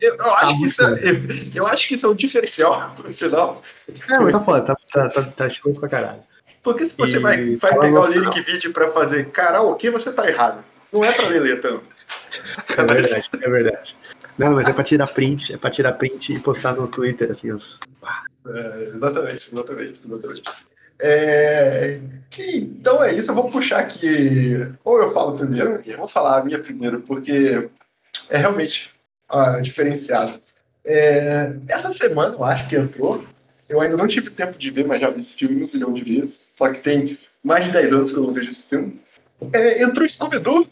[0.00, 2.94] Eu, eu acho que muito isso é, eu, eu acho que isso é um diferencial,
[3.12, 3.62] sinal.
[4.08, 5.48] É, mas tá foda, tá, tá, tá, tá
[5.80, 6.20] pra caralho.
[6.62, 10.28] Porque se você E vai, vai pegar o lyric vídeo pra fazer karaokê, você tá
[10.28, 10.64] errado.
[10.92, 11.80] Não é pra ler letra.
[12.76, 13.96] É verdade, é verdade.
[14.38, 17.52] Não, mas é pra tirar print, é pra tirar print e postar no Twitter, assim,
[17.52, 17.80] os.
[18.46, 20.42] É, exatamente, exatamente, exatamente.
[21.00, 22.00] É,
[22.38, 24.66] então é isso, eu vou puxar aqui.
[24.84, 27.68] Ou eu falo primeiro, eu vou falar a minha primeiro, porque
[28.30, 28.93] é realmente
[29.28, 30.40] ah, diferenciado.
[30.84, 33.24] É, essa semana, eu acho que entrou.
[33.68, 36.02] Eu ainda não tive tempo de ver, mas já vi esse filme um zilhão de
[36.02, 36.44] vezes.
[36.56, 39.00] Só que tem mais de 10 anos que eu não vejo esse filme.
[39.52, 40.66] É, entrou Scooby-Doo,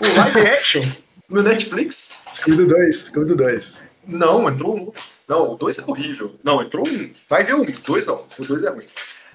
[0.00, 0.82] o live action,
[1.28, 2.12] no Netflix.
[2.34, 3.84] Scooby 2, Scooby 2.
[4.06, 4.92] Não, entrou um.
[5.28, 6.34] Não, o 2 é horrível.
[6.42, 7.12] Não, entrou um.
[7.28, 7.64] Vai ver um.
[7.64, 8.24] Dois não.
[8.38, 8.86] O 2 é ruim.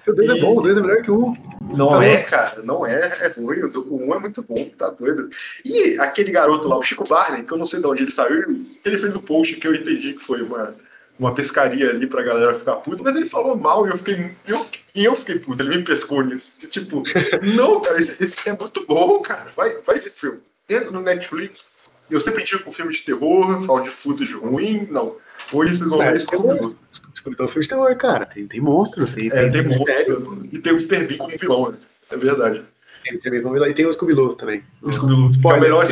[0.06, 1.34] O 2 é E- bom, o 2 é melhor que o 1.
[1.76, 2.62] Não Então- é, cara.
[2.62, 3.00] Não é.
[3.20, 3.60] É ruim.
[3.62, 4.64] O do- o 1 é muito bom.
[4.78, 5.28] Tá doido.
[5.64, 8.60] E aquele garoto lá, o Chico Barney, que eu não sei de onde ele saiu,
[8.84, 10.72] ele fez um post que eu entendi que foi uma,
[11.18, 14.30] uma pescaria ali pra galera ficar puta, mas ele falou mal e eu fiquei.
[14.46, 15.62] Eu, e eu fiquei puto.
[15.62, 16.54] Ele me pescou nisso.
[16.70, 17.02] Tipo,
[17.56, 19.46] não, cara, esse, esse é muito bom, cara.
[19.56, 20.38] Vai, vai ver esse filme.
[20.68, 21.66] Entra no Netflix.
[22.10, 24.86] Eu sempre indico um filme de terror, fala de footage ruim.
[24.90, 25.16] Não.
[25.52, 26.76] Hoje vocês vão ver isso é Scooby-Doo.
[27.14, 28.26] Scooby 2 é um filme de terror, cara.
[28.26, 30.20] Tem, tem monstro, tem, É, tem mistério.
[30.20, 30.48] monstro.
[30.52, 31.04] E tem o Mr.
[31.06, 31.78] Bean como vilão, né?
[32.10, 32.62] É verdade.
[33.04, 34.64] Tem, tem, tem, e tem o Scooby-Doo também.
[34.88, 35.30] Scooby-Doo.
[35.30, 35.86] Que é o melhor,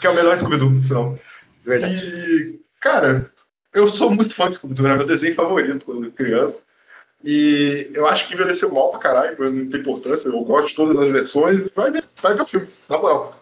[0.00, 1.18] que é o melhor Scooby-Doo, sinal.
[1.64, 1.94] Verdade.
[1.96, 3.30] E, cara,
[3.72, 6.62] eu sou muito fã de Scooby-Doo, era meu desenho favorito quando criança.
[7.22, 10.28] E eu acho que envelheceu mal pra caralho, mas não tem importância.
[10.28, 11.68] Eu gosto de todas as versões.
[11.76, 13.39] Vai ver, vai ver o filme, na moral.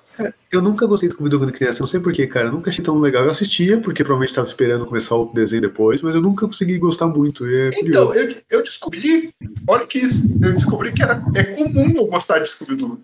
[0.50, 2.46] Eu nunca gostei de Scooby-Doo quando criança, não sei porquê, cara.
[2.48, 3.24] Eu nunca achei tão legal.
[3.24, 7.06] Eu assistia, porque provavelmente estava esperando começar o desenho depois, mas eu nunca consegui gostar
[7.06, 7.44] muito.
[7.46, 9.32] É Então, eu, eu descobri,
[9.66, 12.98] olha que isso, eu descobri que era, é comum eu gostar de Scooby-Doo.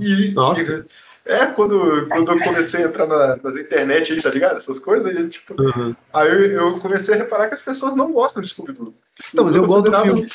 [0.00, 0.62] E, Nossa.
[0.62, 4.58] e- é, quando, quando eu comecei a entrar na- nas internet aí, tá ligado?
[4.58, 5.94] Essas coisas, e, tipo, Uhum.
[6.12, 8.92] Aí eu, eu comecei a reparar que as pessoas não gostam de Scooby-Doo.
[9.32, 10.26] Não, mas eu gosto do considerava-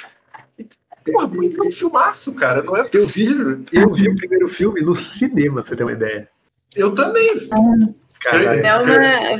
[1.05, 2.61] Porra, porque é um filmaço, cara.
[2.63, 2.91] Não é Eu vi.
[2.91, 3.61] possível.
[3.71, 6.29] Eu vi o primeiro filme no cinema, pra você ter uma ideia.
[6.75, 7.47] Eu também.
[8.21, 8.61] Caralho.
[8.61, 8.95] Velma,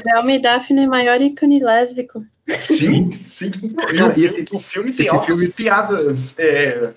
[0.06, 2.26] Velma e Daphne, maior ícone lésbico.
[2.60, 3.52] Sim, sim.
[3.76, 6.92] Cara, E o, esse- o filme tem esse altas filme- piadas é,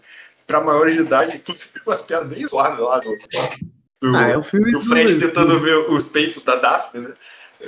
[0.47, 4.43] pra maiores de idade, inclusive umas piadas bem zoadas lá do, do, Ah, é um
[4.43, 7.14] filme do Fred tentando ver os peitos da Daphne, né?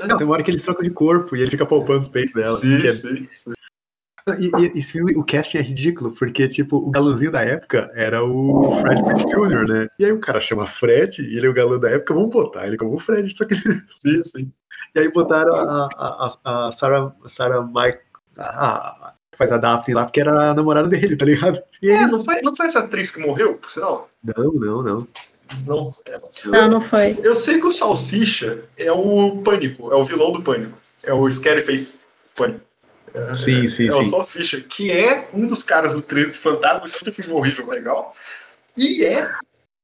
[0.08, 2.34] Não, tem uma hora que eles trocam de corpo e ele fica palpando os peitos
[2.34, 2.56] dela.
[2.56, 3.52] Sim, que é- sim, sim.
[4.38, 8.24] E, e esse filme, o casting é ridículo, porque, tipo, o galãozinho da época era
[8.24, 9.88] o Fred Prinze Jr., né?
[9.98, 12.66] E aí o cara chama Fred, e ele é o galã da época, vamos botar
[12.66, 13.54] ele como Fred, só que
[13.90, 14.50] sim, sim.
[14.94, 17.98] E aí botaram a, a, a, Sarah, Sarah Mike,
[18.38, 21.60] a, a- que faz a Daphne lá, porque era a namorada dele, tá ligado?
[21.82, 24.08] E É, não, foi, não foi essa atriz que morreu, por sinal?
[24.22, 25.08] não, não, não.
[25.66, 25.94] Não.
[26.06, 27.18] É, Não, não foi.
[27.22, 30.76] Eu sei que o Salsicha é o Pânico, é o vilão do Pânico.
[31.02, 32.60] É o Scary Face Pânico.
[33.14, 34.08] É, Sim, sim, é sim.
[34.08, 38.14] o Salsicha, que é um dos caras do 13 Fantasma, que filme horrível, legal.
[38.76, 39.30] E é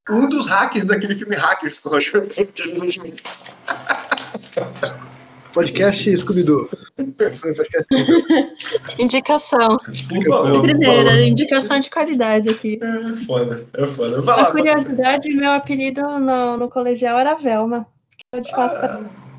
[0.09, 2.19] um dos hackers daquele filme Hackers, que eu acho que
[5.53, 6.69] Podcast Scooby-Doo.
[8.99, 9.77] Indicação.
[10.27, 12.79] Favor, Primeira, indicação de qualidade aqui.
[12.83, 14.21] É foda, é foda.
[14.23, 14.51] Vai A lá.
[14.53, 17.87] curiosidade, meu apelido no, no colegial era Velma.
[18.33, 18.75] Eu, de fato,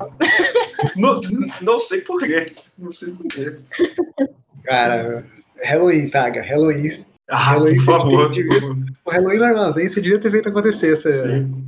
[0.96, 1.20] não,
[1.60, 2.52] não sei porquê.
[2.78, 3.56] Não sei porquê.
[4.64, 5.24] Cara,
[5.64, 6.42] Halloween, Taga.
[6.42, 7.04] Halloween.
[7.28, 8.28] Ah, Halloween, por favor.
[8.28, 10.92] você devia- O Halloween no armazém, você devia ter feito acontecer.
[10.94, 11.10] Essa...
[11.10, 11.64] Sim.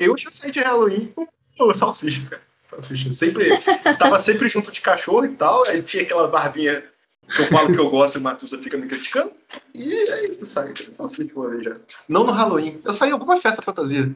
[0.00, 1.12] Eu já saí de Halloween
[1.58, 2.42] com salsicha, cara.
[2.62, 3.12] Salsicha.
[3.12, 3.50] Sempre,
[3.98, 5.64] tava sempre junto de cachorro e tal.
[5.66, 6.82] Aí tinha aquela barbinha
[7.28, 9.30] que eu falo que eu gosto e o Matusa fica me criticando.
[9.74, 10.72] E é isso, sabe?
[10.92, 11.76] Salsicha uma vez já.
[12.08, 12.80] Não no Halloween.
[12.84, 14.10] Eu saí em alguma festa fantasia.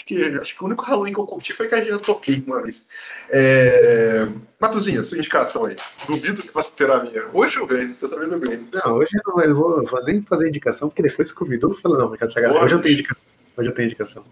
[0.00, 2.42] Acho que, acho que o único Halloween que eu curti foi que a gente toquei
[2.46, 2.86] uma vez.
[3.28, 4.26] É...
[4.58, 5.76] Matuzinha, sua indicação aí.
[6.06, 7.26] Duvido que você terá a minha.
[7.34, 8.66] Hoje eu ganho, dessa vez eu ganho.
[8.72, 12.10] Não, hoje eu não eu vou, vou nem fazer indicação, porque depois Scooby-Doo fala, não,
[12.12, 13.26] cara, essa galera, hoje eu tenho indicação.
[13.56, 14.24] Hoje eu tenho indicação.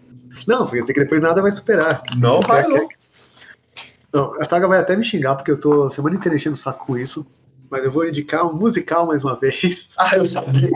[0.47, 2.01] Não, porque sei que depois nada vai superar.
[2.17, 2.89] Não vai, não.
[4.11, 6.87] Não, a Taga vai até me xingar, porque eu tô semana inteira enchendo o saco
[6.87, 7.27] com isso.
[7.69, 9.89] Mas eu vou indicar um musical mais uma vez.
[9.95, 10.71] Ah, eu sabia.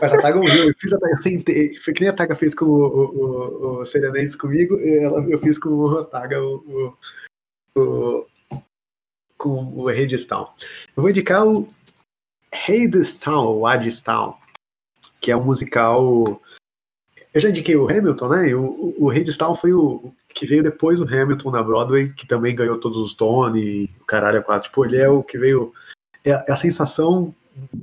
[0.00, 1.74] Mas a Taga ouviu, eu fiz a eu sentei.
[1.80, 5.38] Foi que nem a Taga fez com o, o, o, o Serenense comigo, ela, eu
[5.38, 6.96] fiz com o Taga o,
[7.76, 8.26] o, o,
[9.36, 10.48] com o Hadestown.
[10.96, 11.68] Eu vou indicar o
[12.52, 14.36] Hadestown, ou Hadestown,
[15.20, 16.40] que é um musical.
[17.32, 18.54] Eu já indiquei o Hamilton, né?
[18.54, 22.56] O, o, o foi o o que veio depois do Hamilton na Broadway, que também
[22.56, 24.68] ganhou todos os Tony, o caralho, a quatro.
[24.68, 25.72] Tipo, ele é o que veio.
[26.24, 27.32] É a, é a sensação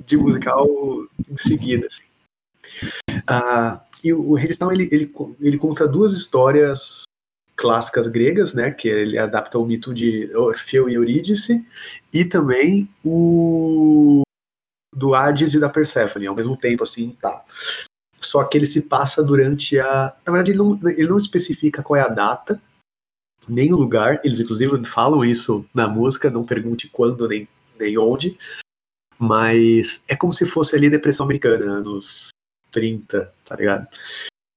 [0.06, 0.66] de musical
[1.30, 2.04] em seguida, assim.
[3.26, 7.02] Ah, e o, Hadestown, ele, ele, ele conta duas histórias
[7.56, 8.70] clássicas gregas, né?
[8.70, 11.64] Que ele adapta o mito de Orfeu e Eurídice,
[12.12, 14.22] e também o
[14.94, 17.44] do Hades e da Perséfone, ao mesmo tempo, assim, tá.
[18.20, 20.14] Só que ele se passa durante a.
[20.26, 22.60] Na verdade, ele não, ele não especifica qual é a data,
[23.48, 24.20] nem o lugar.
[24.24, 28.38] Eles, inclusive, falam isso na música, não pergunte quando nem, nem onde.
[29.22, 32.30] Mas é como se fosse ali Depressão Americana, anos
[32.72, 33.86] 30, tá ligado?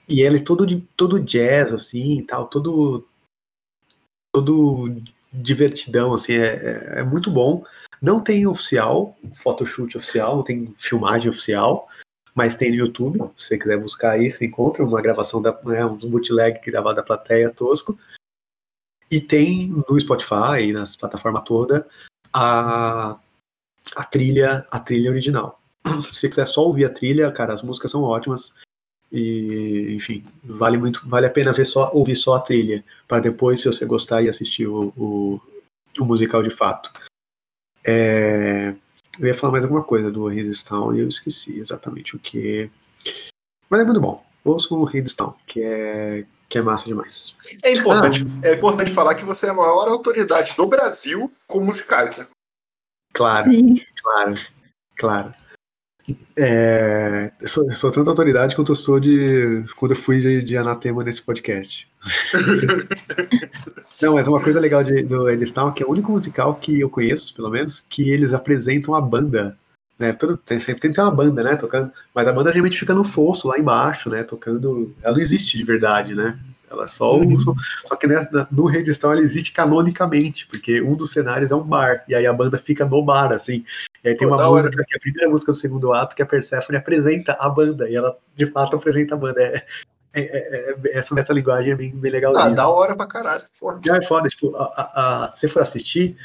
[0.09, 0.65] E ele é todo,
[0.97, 3.07] todo jazz, assim, tal, todo.
[4.33, 4.99] todo
[5.31, 6.47] divertidão, assim, é,
[6.95, 7.63] é, é muito bom.
[8.01, 11.87] Não tem oficial, photoshoot oficial, não tem filmagem oficial,
[12.33, 13.19] mas tem no YouTube.
[13.37, 17.03] Se você quiser buscar aí, você encontra uma gravação da né, um bootleg gravado da
[17.03, 17.95] plateia tosco.
[19.11, 21.83] E tem no Spotify e nas plataformas todas
[22.37, 23.17] a,
[23.95, 25.59] a trilha, a trilha original.
[26.01, 28.53] Se você quiser só ouvir a trilha, cara, as músicas são ótimas.
[29.11, 33.61] E, enfim, vale muito, vale a pena ver só, ouvir só a trilha, para depois,
[33.61, 35.41] se você gostar, e assistir o, o,
[35.99, 36.91] o musical de fato.
[37.83, 38.73] É,
[39.19, 42.69] eu ia falar mais alguma coisa do Hidstown e eu esqueci exatamente o que.
[43.69, 44.25] Mas é muito bom.
[44.43, 47.35] Ouçam o Hidstown, que é, que é massa demais.
[47.63, 52.17] É importante, é importante falar que você é a maior autoridade do Brasil com musicais,
[52.17, 52.27] né?
[53.15, 53.81] Claro, Sim.
[54.03, 54.35] claro,
[54.97, 55.33] claro.
[56.37, 60.41] É, eu sou, eu sou tanta autoridade quanto eu sou de quando eu fui de,
[60.43, 61.89] de anatema nesse podcast.
[63.99, 66.89] Não, mas uma coisa legal de, do Edistown que é o único musical que eu
[66.89, 69.57] conheço, pelo menos, que eles apresentam a banda.
[69.97, 70.13] Né?
[70.13, 71.55] Todo, tem, sempre tem que ter uma banda, né?
[71.55, 74.23] Tocando, mas a banda geralmente fica no fosso, lá embaixo, né?
[74.23, 74.93] Tocando.
[75.01, 76.37] Ela não existe de verdade, né?
[76.75, 77.39] Ela é só o.
[77.39, 77.53] Só,
[77.85, 82.03] só que né, no Redstone ela existe canonicamente, porque um dos cenários é um bar,
[82.07, 83.65] e aí a banda fica no bar, assim.
[84.03, 86.21] E aí tem Pô, uma música, que é a primeira música do segundo ato, que
[86.21, 89.41] a Persephone apresenta a banda, e ela de fato apresenta a banda.
[89.41, 89.65] É,
[90.13, 92.55] é- é- é- essa metalinguagem é bem, bem Ah, legalzinha.
[92.55, 93.43] da hora pra caralho.
[93.83, 96.15] Já é foda, tipo, a, a- a- se você for assistir,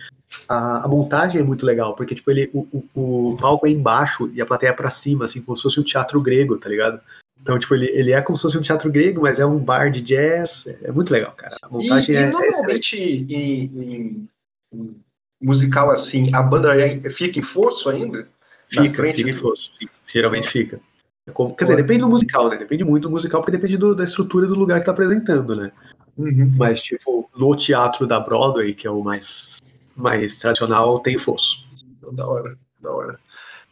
[0.48, 4.30] a, a montagem é muito legal, porque, tipo, ele, o, o, o palco é embaixo
[4.32, 7.00] e a plateia é pra cima, assim, como se fosse um teatro grego, tá ligado?
[7.42, 9.90] Então, tipo, ele, ele é como se fosse um teatro grego, mas é um bar
[9.90, 11.56] de jazz, é muito legal, cara.
[11.62, 12.50] A E, montagem e é, é excelente.
[12.50, 14.28] normalmente em, em-
[14.74, 15.02] em
[15.40, 18.28] musical assim, a banda é- fica em fosso ainda?
[18.66, 20.80] Fica, frente fica em fosso, fica, geralmente fica.
[21.26, 22.56] É como- quer dizer, depende do musical, né?
[22.56, 25.72] Depende muito do musical, porque depende do- da estrutura do lugar que tá apresentando, né?
[26.16, 26.52] Uhum.
[26.56, 29.58] Mas, tipo, no teatro da Broadway, que é o mais,
[29.96, 31.66] mais tradicional, tem fosso.
[32.12, 33.18] Da hora, da hora.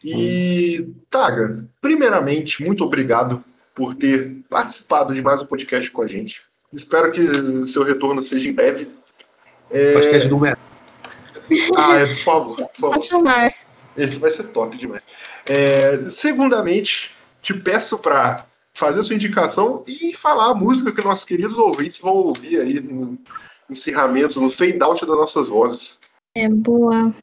[0.03, 3.43] E, Taga, primeiramente, muito obrigado
[3.75, 6.41] por ter participado de mais um podcast com a gente.
[6.71, 8.89] Espero que o seu retorno seja em breve.
[9.71, 9.93] É...
[9.93, 10.69] Podcast do Metro.
[11.75, 13.03] Ah, é, por favor, por favor.
[13.03, 13.53] chamar.
[13.97, 15.03] Esse vai ser top demais.
[15.45, 21.25] É, segundamente, te peço para fazer a sua indicação e falar a música que nossos
[21.25, 23.17] queridos ouvintes vão ouvir aí no
[23.69, 25.99] encerramento, no fade out das nossas vozes.
[26.35, 27.13] É boa.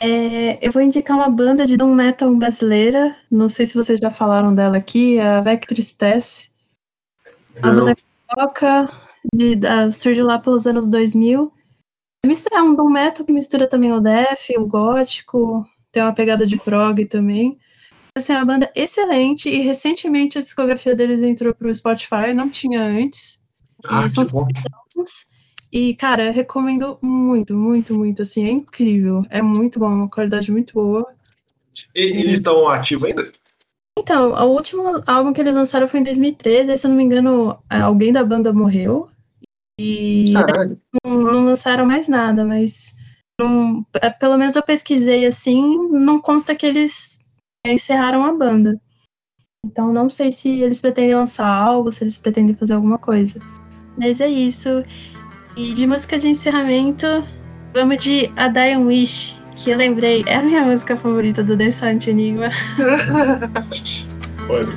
[0.00, 3.16] É, eu vou indicar uma banda de doom metal brasileira.
[3.30, 6.50] Não sei se vocês já falaram dela aqui, a Vec Tristesse.
[7.62, 7.96] A banda
[8.28, 8.88] toca,
[9.32, 11.52] de, da- surgiu lá pelos anos 2000.
[12.24, 16.44] Mistura, é um Doom Metal que mistura também o Def, o gótico, tem uma pegada
[16.44, 17.56] de prog também.
[18.16, 22.82] Assim, é uma banda excelente e recentemente a discografia deles entrou pro Spotify, não tinha
[22.82, 23.40] antes.
[23.84, 24.48] Ah, são bom.
[24.96, 25.26] álbuns.
[25.76, 29.20] E, cara, eu recomendo muito, muito, muito, assim, é incrível.
[29.28, 31.06] É muito bom, uma qualidade muito boa.
[31.94, 33.30] E, eles estão ativos ainda?
[33.98, 37.04] Então, o último álbum que eles lançaram foi em 2013, aí, se eu não me
[37.04, 39.10] engano, alguém da banda morreu.
[39.78, 40.32] E
[41.04, 42.94] não, não lançaram mais nada, mas
[43.38, 47.18] não- é, pelo menos eu pesquisei assim, não consta que eles
[47.66, 48.80] encerraram a banda.
[49.66, 53.38] Então não sei se eles pretendem lançar algo, se eles pretendem fazer alguma coisa.
[53.98, 54.68] Mas é isso.
[55.56, 57.24] E de música de encerramento,
[57.72, 61.70] vamos de A Dying Wish, que eu lembrei, é a minha música favorita do The
[61.70, 62.50] Silent Enigma.
[64.48, 64.68] Olha.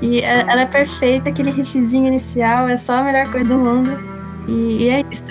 [0.00, 3.98] E é- ela é perfeita, aquele riffzinho inicial é só a melhor coisa do mundo.
[4.46, 5.24] E, e é isso.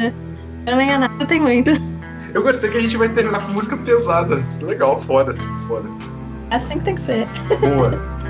[0.71, 1.71] Amém a nada, tem muito.
[2.33, 4.43] Eu gostei que a gente vai terminar com música pesada.
[4.61, 5.33] Legal, foda,
[5.67, 5.89] foda.
[6.49, 7.25] É assim que tem que ser.
[7.59, 8.20] Boa.